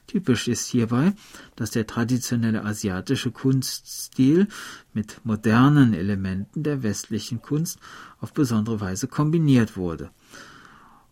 Typisch 0.08 0.48
ist 0.48 0.66
hierbei, 0.66 1.12
dass 1.54 1.70
der 1.70 1.86
traditionelle 1.86 2.64
asiatische 2.64 3.30
Kunststil 3.30 4.48
mit 4.94 5.20
modernen 5.22 5.92
Elementen 5.92 6.62
der 6.62 6.82
westlichen 6.82 7.42
Kunst 7.42 7.78
auf 8.18 8.32
besondere 8.32 8.80
Weise 8.80 9.06
kombiniert 9.06 9.76
wurde. 9.76 10.10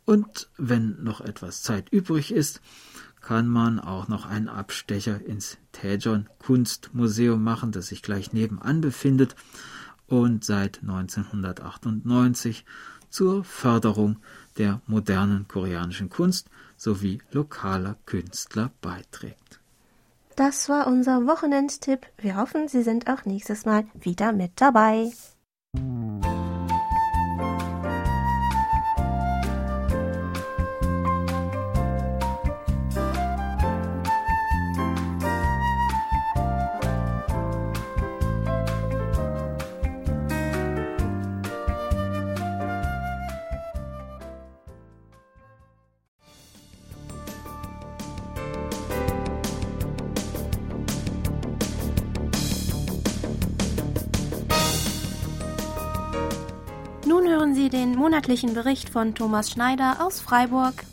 Und 0.07 0.49
wenn 0.57 1.05
noch 1.05 1.21
etwas 1.21 1.63
Zeit 1.63 1.91
übrig 1.91 2.33
ist, 2.33 2.63
kann 3.21 3.49
man 3.49 3.81
auch 3.81 4.09
noch 4.09 4.25
einen 4.25 4.49
Abstecher 4.49 5.21
ins 5.21 5.59
Taejon 5.73 6.31
Kunstmuseum 6.39 7.43
machen, 7.45 7.73
das 7.73 7.89
sich 7.89 8.01
gleich 8.01 8.33
nebenan 8.33 8.81
befindet 8.81 9.37
und 10.07 10.43
seit 10.43 10.81
1998 10.81 12.65
zur 13.11 13.45
Förderung 13.45 14.17
der 14.57 14.81
modernen 14.87 15.49
koreanischen 15.49 16.09
Kunst 16.09 16.49
sowie 16.77 17.19
lokaler 17.33 17.97
Künstler 18.07 18.71
beiträgt. 18.81 19.61
Das 20.37 20.69
war 20.69 20.87
unser 20.87 21.27
Wochenendtipp. 21.27 22.07
Wir 22.19 22.37
hoffen, 22.37 22.69
Sie 22.69 22.83
sind 22.83 23.09
auch 23.09 23.25
nächstes 23.25 23.65
Mal 23.65 23.87
wieder 23.95 24.33
mit 24.33 24.53
dabei. 24.61 25.11
Sie 57.67 57.71
den 57.71 57.97
monatlichen 57.97 58.55
Bericht 58.55 58.91
von 58.91 59.17
Thomas 59.17 59.51
Schneider 59.51 59.97
aus 59.99 60.21
Freiburg. 60.21 60.85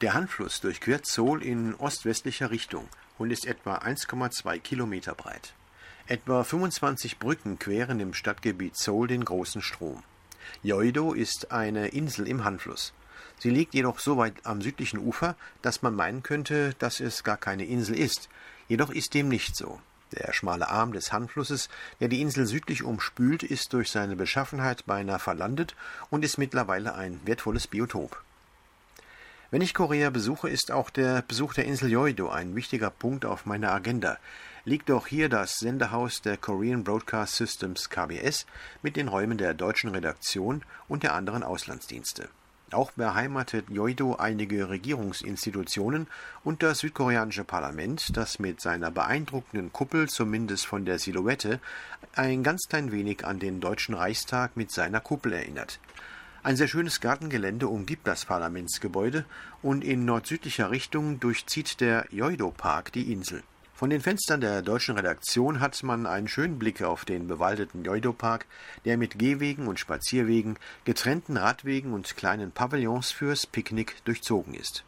Der 0.00 0.14
Hanfluss 0.14 0.60
durchquert 0.60 1.06
Seoul 1.06 1.44
in 1.44 1.76
ostwestlicher 1.76 2.50
Richtung 2.50 2.88
und 3.16 3.30
ist 3.30 3.46
etwa 3.46 3.76
1,2 3.76 4.58
Kilometer 4.58 5.14
breit. 5.14 5.54
Etwa 6.08 6.42
25 6.42 7.20
Brücken 7.20 7.60
queren 7.60 8.00
im 8.00 8.14
Stadtgebiet 8.14 8.76
Seoul 8.76 9.06
den 9.06 9.24
großen 9.24 9.62
Strom. 9.62 10.02
Yeouido 10.64 11.12
ist 11.12 11.52
eine 11.52 11.86
Insel 11.86 12.26
im 12.26 12.42
Hanfluss. 12.42 12.92
Sie 13.38 13.50
liegt 13.50 13.74
jedoch 13.74 14.00
so 14.00 14.16
weit 14.16 14.34
am 14.42 14.60
südlichen 14.60 14.98
Ufer, 14.98 15.36
dass 15.62 15.82
man 15.82 15.94
meinen 15.94 16.24
könnte, 16.24 16.74
dass 16.80 16.98
es 16.98 17.22
gar 17.22 17.36
keine 17.36 17.64
Insel 17.64 17.96
ist. 17.96 18.28
Jedoch 18.68 18.90
ist 18.90 19.14
dem 19.14 19.28
nicht 19.28 19.56
so. 19.56 19.80
Der 20.12 20.32
schmale 20.32 20.68
Arm 20.68 20.92
des 20.92 21.12
Han-Flusses, 21.12 21.68
der 22.00 22.08
die 22.08 22.20
Insel 22.20 22.46
südlich 22.46 22.82
umspült, 22.82 23.42
ist 23.42 23.72
durch 23.72 23.90
seine 23.90 24.16
Beschaffenheit 24.16 24.86
beinahe 24.86 25.18
verlandet 25.18 25.74
und 26.10 26.24
ist 26.24 26.38
mittlerweile 26.38 26.94
ein 26.94 27.20
wertvolles 27.24 27.66
Biotop. 27.66 28.22
Wenn 29.50 29.62
ich 29.62 29.74
Korea 29.74 30.10
besuche, 30.10 30.48
ist 30.48 30.70
auch 30.70 30.90
der 30.90 31.22
Besuch 31.22 31.54
der 31.54 31.64
Insel 31.64 31.90
Yeouido 31.90 32.28
ein 32.28 32.54
wichtiger 32.56 32.90
Punkt 32.90 33.24
auf 33.24 33.46
meiner 33.46 33.72
Agenda. 33.72 34.18
Liegt 34.64 34.88
doch 34.88 35.06
hier 35.06 35.28
das 35.28 35.58
Sendehaus 35.58 36.22
der 36.22 36.36
Korean 36.36 36.84
Broadcast 36.84 37.36
Systems 37.36 37.90
KBS 37.90 38.46
mit 38.82 38.96
den 38.96 39.08
Räumen 39.08 39.38
der 39.38 39.54
deutschen 39.54 39.90
Redaktion 39.90 40.64
und 40.88 41.02
der 41.02 41.14
anderen 41.14 41.42
Auslandsdienste. 41.42 42.28
Auch 42.70 42.90
beheimatet 42.92 43.68
Yeouido 43.70 44.16
einige 44.16 44.68
Regierungsinstitutionen 44.68 46.06
und 46.42 46.62
das 46.62 46.78
südkoreanische 46.78 47.44
Parlament, 47.44 48.16
das 48.16 48.38
mit 48.38 48.60
seiner 48.60 48.90
beeindruckenden 48.90 49.72
Kuppel 49.72 50.08
zumindest 50.08 50.66
von 50.66 50.84
der 50.84 50.98
Silhouette 50.98 51.60
ein 52.14 52.42
ganz 52.42 52.68
klein 52.68 52.90
wenig 52.90 53.24
an 53.24 53.38
den 53.38 53.60
Deutschen 53.60 53.94
Reichstag 53.94 54.56
mit 54.56 54.70
seiner 54.72 55.00
Kuppel 55.00 55.32
erinnert. 55.34 55.78
Ein 56.42 56.56
sehr 56.56 56.68
schönes 56.68 57.00
Gartengelände 57.00 57.68
umgibt 57.68 58.06
das 58.06 58.26
Parlamentsgebäude 58.26 59.24
und 59.62 59.82
in 59.82 60.04
nordsüdlicher 60.04 60.70
Richtung 60.70 61.18
durchzieht 61.20 61.80
der 61.80 62.06
Joido-Park 62.10 62.92
die 62.92 63.12
Insel. 63.12 63.42
Von 63.76 63.90
den 63.90 64.00
Fenstern 64.00 64.40
der 64.40 64.62
deutschen 64.62 64.94
Redaktion 64.94 65.58
hat 65.58 65.82
man 65.82 66.06
einen 66.06 66.28
schönen 66.28 66.60
Blick 66.60 66.80
auf 66.82 67.04
den 67.04 67.26
bewaldeten 67.26 67.82
Joido-Park, 67.82 68.46
der 68.84 68.96
mit 68.96 69.18
Gehwegen 69.18 69.66
und 69.66 69.80
Spazierwegen, 69.80 70.60
getrennten 70.84 71.36
Radwegen 71.36 71.92
und 71.92 72.16
kleinen 72.16 72.52
Pavillons 72.52 73.10
fürs 73.10 73.48
Picknick 73.48 73.96
durchzogen 74.04 74.54
ist. 74.54 74.84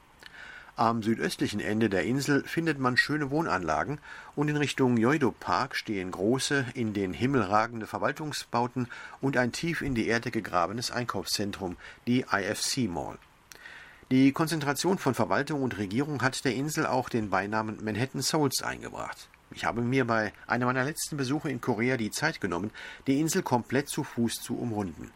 Am 0.76 1.02
südöstlichen 1.02 1.58
Ende 1.58 1.88
der 1.88 2.04
Insel 2.04 2.44
findet 2.44 2.78
man 2.78 2.96
schöne 2.96 3.32
Wohnanlagen 3.32 3.98
und 4.36 4.46
in 4.46 4.56
Richtung 4.56 4.98
Joido 4.98 5.32
Park 5.32 5.74
stehen 5.74 6.12
große, 6.12 6.66
in 6.74 6.94
den 6.94 7.12
Himmel 7.12 7.42
ragende 7.42 7.88
Verwaltungsbauten 7.88 8.86
und 9.20 9.36
ein 9.36 9.50
tief 9.50 9.82
in 9.82 9.96
die 9.96 10.06
Erde 10.06 10.30
gegrabenes 10.30 10.92
Einkaufszentrum, 10.92 11.76
die 12.06 12.26
IFC 12.30 12.88
Mall. 12.88 13.18
Die 14.12 14.30
Konzentration 14.30 14.98
von 14.98 15.14
Verwaltung 15.14 15.64
und 15.64 15.78
Regierung 15.78 16.22
hat 16.22 16.44
der 16.44 16.54
Insel 16.54 16.86
auch 16.86 17.08
den 17.08 17.28
Beinamen 17.28 17.82
Manhattan 17.82 18.22
Souls 18.22 18.62
eingebracht. 18.62 19.28
Ich 19.50 19.64
habe 19.64 19.82
mir 19.82 20.04
bei 20.04 20.32
einem 20.46 20.66
meiner 20.66 20.84
letzten 20.84 21.16
Besuche 21.16 21.50
in 21.50 21.60
Korea 21.60 21.96
die 21.96 22.12
Zeit 22.12 22.40
genommen, 22.40 22.70
die 23.08 23.18
Insel 23.18 23.42
komplett 23.42 23.88
zu 23.88 24.04
Fuß 24.04 24.34
zu 24.34 24.56
umrunden. 24.56 25.10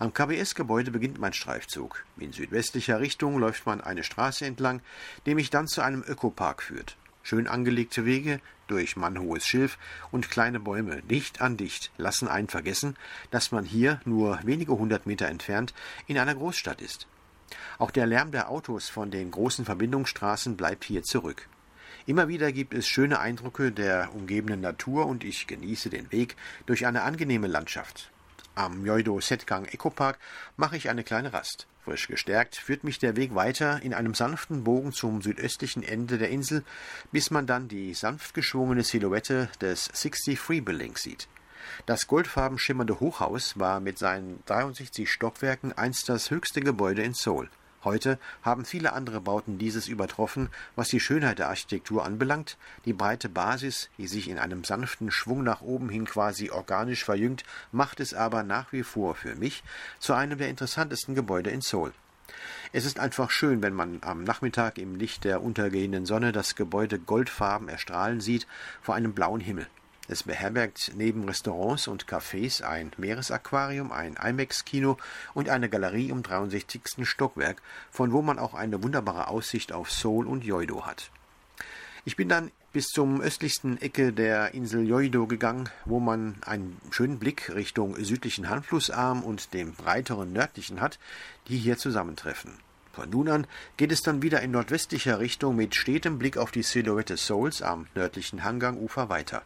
Am 0.00 0.12
KBS-Gebäude 0.12 0.90
beginnt 0.90 1.20
mein 1.20 1.34
Streifzug. 1.34 2.04
In 2.16 2.32
südwestlicher 2.32 2.98
Richtung 2.98 3.38
läuft 3.38 3.64
man 3.64 3.80
eine 3.80 4.02
Straße 4.02 4.44
entlang, 4.44 4.80
die 5.24 5.36
mich 5.36 5.50
dann 5.50 5.68
zu 5.68 5.80
einem 5.80 6.02
Ökopark 6.02 6.64
führt. 6.64 6.96
Schön 7.22 7.46
angelegte 7.46 8.06
Wege 8.06 8.40
durch 8.66 8.96
mannhohes 8.96 9.46
Schilf 9.46 9.78
und 10.10 10.32
kleine 10.32 10.58
Bäume 10.58 11.00
dicht 11.02 11.40
an 11.40 11.56
dicht 11.56 11.92
lassen 11.96 12.26
einen 12.26 12.48
vergessen, 12.48 12.96
dass 13.30 13.52
man 13.52 13.64
hier 13.64 14.00
nur 14.04 14.40
wenige 14.42 14.72
hundert 14.72 15.06
Meter 15.06 15.28
entfernt 15.28 15.74
in 16.08 16.18
einer 16.18 16.34
Großstadt 16.34 16.82
ist. 16.82 17.06
Auch 17.78 17.90
der 17.90 18.06
Lärm 18.06 18.30
der 18.30 18.50
Autos 18.50 18.88
von 18.88 19.10
den 19.10 19.30
großen 19.30 19.64
Verbindungsstraßen 19.64 20.56
bleibt 20.56 20.84
hier 20.84 21.02
zurück. 21.02 21.48
Immer 22.06 22.28
wieder 22.28 22.52
gibt 22.52 22.72
es 22.72 22.86
schöne 22.86 23.18
Eindrücke 23.18 23.72
der 23.72 24.14
umgebenden 24.14 24.60
Natur 24.60 25.06
und 25.06 25.24
ich 25.24 25.46
genieße 25.46 25.90
den 25.90 26.12
Weg 26.12 26.36
durch 26.64 26.86
eine 26.86 27.02
angenehme 27.02 27.48
Landschaft. 27.48 28.10
Am 28.54 28.82
Myoido 28.82 29.20
Setgang 29.20 29.66
Ecopark 29.66 30.18
mache 30.56 30.76
ich 30.76 30.88
eine 30.88 31.04
kleine 31.04 31.32
Rast. 31.32 31.66
Frisch 31.84 32.08
gestärkt 32.08 32.56
führt 32.56 32.84
mich 32.84 32.98
der 32.98 33.16
Weg 33.16 33.34
weiter 33.34 33.82
in 33.82 33.92
einem 33.92 34.14
sanften 34.14 34.64
Bogen 34.64 34.92
zum 34.92 35.20
südöstlichen 35.20 35.82
Ende 35.82 36.16
der 36.16 36.30
Insel, 36.30 36.64
bis 37.12 37.30
man 37.30 37.46
dann 37.46 37.68
die 37.68 37.92
sanft 37.92 38.34
geschwungene 38.34 38.82
Silhouette 38.82 39.48
des 39.60 39.88
63 39.88 40.64
Buildings 40.64 41.02
sieht. 41.02 41.28
Das 41.86 42.06
goldfarben 42.06 42.58
schimmernde 42.58 43.00
Hochhaus 43.00 43.58
war 43.58 43.80
mit 43.80 43.98
seinen 43.98 44.42
63 44.46 45.10
Stockwerken 45.10 45.72
einst 45.72 46.08
das 46.08 46.30
höchste 46.30 46.60
Gebäude 46.60 47.02
in 47.02 47.14
Seoul. 47.14 47.48
Heute 47.86 48.18
haben 48.42 48.64
viele 48.64 48.94
andere 48.94 49.20
Bauten 49.20 49.58
dieses 49.58 49.86
übertroffen, 49.86 50.48
was 50.74 50.88
die 50.88 50.98
Schönheit 50.98 51.38
der 51.38 51.48
Architektur 51.48 52.04
anbelangt. 52.04 52.58
Die 52.84 52.92
breite 52.92 53.28
Basis, 53.28 53.90
die 53.96 54.08
sich 54.08 54.28
in 54.28 54.38
einem 54.38 54.64
sanften 54.64 55.12
Schwung 55.12 55.44
nach 55.44 55.60
oben 55.60 55.88
hin 55.88 56.04
quasi 56.04 56.50
organisch 56.50 57.04
verjüngt, 57.04 57.44
macht 57.70 58.00
es 58.00 58.12
aber 58.12 58.42
nach 58.42 58.72
wie 58.72 58.82
vor 58.82 59.14
für 59.14 59.36
mich 59.36 59.62
zu 60.00 60.14
einem 60.14 60.36
der 60.36 60.48
interessantesten 60.48 61.14
Gebäude 61.14 61.50
in 61.50 61.60
Seoul. 61.60 61.92
Es 62.72 62.84
ist 62.84 62.98
einfach 62.98 63.30
schön, 63.30 63.62
wenn 63.62 63.74
man 63.74 63.98
am 64.02 64.24
Nachmittag 64.24 64.78
im 64.78 64.96
Licht 64.96 65.22
der 65.22 65.40
untergehenden 65.40 66.06
Sonne 66.06 66.32
das 66.32 66.56
Gebäude 66.56 66.98
goldfarben 66.98 67.68
erstrahlen 67.68 68.20
sieht 68.20 68.48
vor 68.82 68.96
einem 68.96 69.14
blauen 69.14 69.40
Himmel. 69.40 69.68
Es 70.08 70.22
beherbergt 70.22 70.92
neben 70.94 71.24
Restaurants 71.24 71.88
und 71.88 72.06
Cafés 72.06 72.62
ein 72.62 72.92
Meeresaquarium, 72.96 73.90
ein 73.90 74.14
IMAX-Kino 74.14 74.96
und 75.34 75.48
eine 75.48 75.68
Galerie 75.68 76.10
im 76.10 76.22
63. 76.22 77.08
Stockwerk, 77.08 77.60
von 77.90 78.12
wo 78.12 78.22
man 78.22 78.38
auch 78.38 78.54
eine 78.54 78.82
wunderbare 78.82 79.28
Aussicht 79.28 79.72
auf 79.72 79.90
Seoul 79.90 80.26
und 80.26 80.44
Joido 80.44 80.86
hat. 80.86 81.10
Ich 82.04 82.14
bin 82.14 82.28
dann 82.28 82.52
bis 82.72 82.88
zum 82.88 83.20
östlichsten 83.20 83.80
Ecke 83.80 84.12
der 84.12 84.54
Insel 84.54 84.86
Joido 84.86 85.26
gegangen, 85.26 85.68
wo 85.86 85.98
man 85.98 86.36
einen 86.44 86.80
schönen 86.90 87.18
Blick 87.18 87.52
Richtung 87.52 87.96
südlichen 87.96 88.48
Hanflussarm 88.48 89.24
und 89.24 89.54
dem 89.54 89.72
breiteren 89.72 90.32
nördlichen 90.32 90.80
hat, 90.80 91.00
die 91.48 91.56
hier 91.56 91.78
zusammentreffen. 91.78 92.52
Von 92.92 93.10
nun 93.10 93.28
an 93.28 93.46
geht 93.76 93.90
es 93.90 94.02
dann 94.02 94.22
wieder 94.22 94.40
in 94.40 94.52
nordwestlicher 94.52 95.18
Richtung 95.18 95.56
mit 95.56 95.74
stetem 95.74 96.18
Blick 96.18 96.36
auf 96.36 96.52
die 96.52 96.62
Silhouette 96.62 97.16
Souls 97.16 97.60
am 97.60 97.88
nördlichen 97.94 98.44
Hangangufer 98.44 99.08
weiter. 99.08 99.42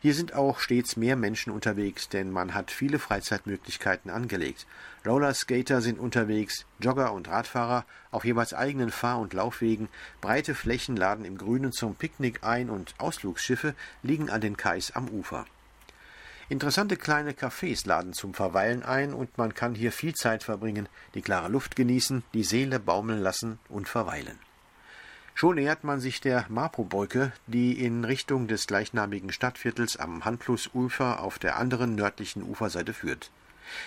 Hier 0.00 0.14
sind 0.14 0.34
auch 0.34 0.60
stets 0.60 0.96
mehr 0.96 1.16
Menschen 1.16 1.52
unterwegs, 1.52 2.08
denn 2.08 2.30
man 2.30 2.54
hat 2.54 2.70
viele 2.70 2.98
Freizeitmöglichkeiten 2.98 4.10
angelegt. 4.10 4.66
Rollerskater 5.06 5.80
sind 5.80 5.98
unterwegs, 5.98 6.66
Jogger 6.80 7.12
und 7.12 7.28
Radfahrer 7.28 7.84
auf 8.10 8.24
jeweils 8.24 8.54
eigenen 8.54 8.90
Fahr- 8.90 9.20
und 9.20 9.32
Laufwegen, 9.32 9.88
breite 10.20 10.54
Flächen 10.54 10.96
laden 10.96 11.24
im 11.24 11.38
Grünen 11.38 11.72
zum 11.72 11.94
Picknick 11.94 12.44
ein 12.44 12.70
und 12.70 12.94
Ausflugsschiffe 12.98 13.74
liegen 14.02 14.30
an 14.30 14.40
den 14.40 14.56
Kais 14.56 14.92
am 14.92 15.08
Ufer. 15.08 15.46
Interessante 16.50 16.96
kleine 16.96 17.30
Cafés 17.30 17.86
laden 17.86 18.12
zum 18.12 18.34
Verweilen 18.34 18.82
ein 18.82 19.14
und 19.14 19.38
man 19.38 19.54
kann 19.54 19.76
hier 19.76 19.92
viel 19.92 20.14
Zeit 20.14 20.42
verbringen, 20.42 20.88
die 21.14 21.22
klare 21.22 21.48
Luft 21.48 21.76
genießen, 21.76 22.24
die 22.34 22.42
Seele 22.42 22.80
baumeln 22.80 23.20
lassen 23.20 23.60
und 23.68 23.88
verweilen. 23.88 24.36
Schon 25.34 25.56
nähert 25.56 25.84
man 25.84 26.00
sich 26.00 26.20
der 26.20 26.46
Mapo-Brücke, 26.48 27.32
die 27.46 27.84
in 27.84 28.04
Richtung 28.04 28.46
des 28.46 28.66
gleichnamigen 28.66 29.32
Stadtviertels 29.32 29.96
am 29.96 30.24
Handflussufer 30.24 31.22
auf 31.22 31.38
der 31.38 31.56
anderen 31.56 31.94
nördlichen 31.94 32.42
Uferseite 32.42 32.92
führt. 32.92 33.30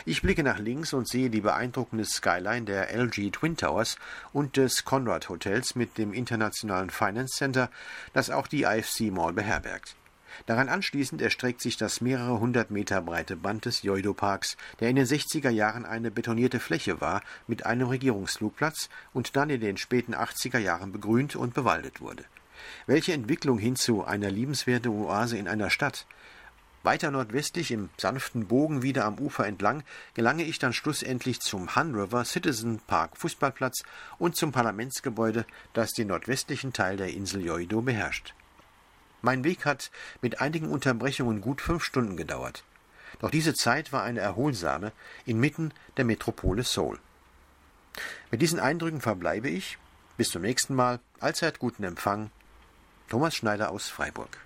Ich 0.06 0.22
blicke 0.22 0.44
nach 0.44 0.60
links 0.60 0.94
und 0.94 1.08
sehe 1.08 1.30
die 1.30 1.42
beeindruckende 1.42 2.06
Skyline 2.06 2.66
der 2.66 2.94
LG 2.96 3.32
Twin 3.32 3.58
Towers 3.58 3.98
und 4.32 4.58
des 4.58 4.86
Conrad 4.86 5.30
Hotels 5.30 5.76
mit 5.76 5.98
dem 5.98 6.14
internationalen 6.14 6.90
Finance 6.90 7.36
Center, 7.36 7.70
das 8.14 8.30
auch 8.30 8.48
die 8.48 8.64
IFC 8.64 9.12
Mall 9.12 9.34
beherbergt. 9.34 9.96
Daran 10.46 10.70
anschließend 10.70 11.22
erstreckt 11.22 11.62
sich 11.62 11.78
das 11.78 12.02
mehrere 12.02 12.40
hundert 12.40 12.72
Meter 12.72 13.02
breite 13.02 13.36
Band 13.36 13.66
des 13.66 13.84
Joido-Parks, 13.84 14.58
der 14.80 14.90
in 14.90 14.96
den 14.96 15.06
60er 15.06 15.50
Jahren 15.50 15.86
eine 15.86 16.12
betonierte 16.12 16.60
Fläche 16.60 17.02
war 17.02 17.22
mit 17.48 17.66
einem 17.66 17.88
Regierungsflugplatz 17.88 18.90
und 19.14 19.36
dann 19.36 19.50
in 19.50 19.62
den 19.62 19.78
späten 19.78 20.16
80er 20.16 20.60
Jahren 20.60 20.92
begrünt 20.92 21.36
und 21.36 21.54
bewaldet 21.54 22.02
wurde. 22.02 22.26
Welche 22.86 23.14
Entwicklung 23.14 23.58
hin 23.58 23.76
zu 23.76 24.04
einer 24.04 24.30
liebenswerten 24.30 24.92
Oase 24.92 25.38
in 25.38 25.48
einer 25.48 25.70
Stadt. 25.70 26.06
Weiter 26.84 27.12
nordwestlich 27.12 27.72
im 27.72 27.90
sanften 27.98 28.48
Bogen 28.48 28.82
wieder 28.82 29.06
am 29.06 29.18
Ufer 29.18 29.48
entlang 29.48 29.84
gelange 30.16 30.44
ich 30.44 30.60
dann 30.60 30.74
schlussendlich 30.74 31.40
zum 31.40 31.76
Han 31.76 31.96
River 31.96 32.26
Citizen 32.26 32.82
Park 32.88 33.18
Fußballplatz 33.18 33.84
und 34.18 34.36
zum 34.36 34.52
Parlamentsgebäude, 34.52 35.46
das 35.72 35.92
den 35.94 36.10
nordwestlichen 36.10 36.74
Teil 36.74 36.98
der 36.98 37.14
Insel 37.14 37.46
Joido 37.46 37.82
beherrscht. 37.82 38.34
Mein 39.24 39.46
Weg 39.46 39.66
hat 39.66 39.90
mit 40.22 40.42
einigen 40.42 40.70
Unterbrechungen 40.70 41.40
gut 41.40 41.62
fünf 41.62 41.86
Stunden 41.86 42.18
gedauert. 42.18 42.66
Doch 43.20 43.32
diese 43.32 43.54
Zeit 43.54 43.94
war 43.94 44.04
eine 44.04 44.20
erholsame 44.20 44.92
inmitten 45.26 45.72
der 45.96 46.04
Metropole 46.04 46.64
Seoul. 46.64 47.00
Mit 48.32 48.42
diesen 48.42 48.60
Eindrücken 48.60 49.00
verbleibe 49.00 49.50
ich. 49.50 49.78
Bis 50.18 50.30
zum 50.30 50.42
nächsten 50.42 50.76
Mal. 50.76 51.00
Allzeit 51.22 51.58
guten 51.58 51.86
Empfang. 51.86 52.32
Thomas 53.08 53.34
Schneider 53.34 53.72
aus 53.72 53.88
Freiburg. 53.88 54.43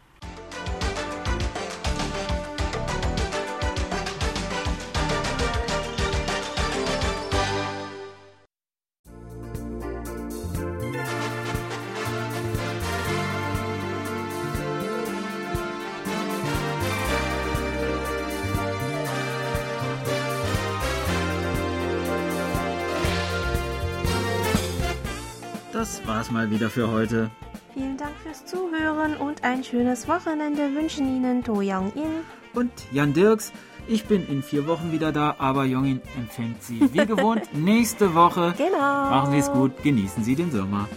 Das 26.28 26.34
mal 26.34 26.52
wieder 26.52 26.70
für 26.70 26.92
heute. 26.92 27.32
Vielen 27.74 27.96
Dank 27.96 28.12
fürs 28.22 28.46
Zuhören 28.46 29.16
und 29.16 29.46
ein 29.46 29.64
schönes 29.64 30.10
Wochenende 30.10 30.76
wünschen 30.76 31.08
Ihnen 31.08 31.42
Do 31.42 31.62
Young-in 31.62 32.20
und 32.54 32.70
Jan 32.92 33.14
Dirks. 33.14 33.54
Ich 33.88 34.04
bin 34.08 34.28
in 34.28 34.44
vier 34.44 34.68
Wochen 34.68 34.92
wieder 34.92 35.14
da, 35.14 35.36
aber 35.38 35.64
Jongin 35.64 36.02
empfängt 36.18 36.62
Sie 36.62 36.82
wie 36.92 37.06
gewohnt 37.06 37.44
nächste 37.54 38.14
Woche. 38.14 38.54
Genau. 38.58 38.78
Machen 38.78 39.32
Sie 39.32 39.38
es 39.38 39.50
gut, 39.50 39.82
genießen 39.84 40.26
Sie 40.26 40.36
den 40.36 40.52
Sommer. 40.52 40.90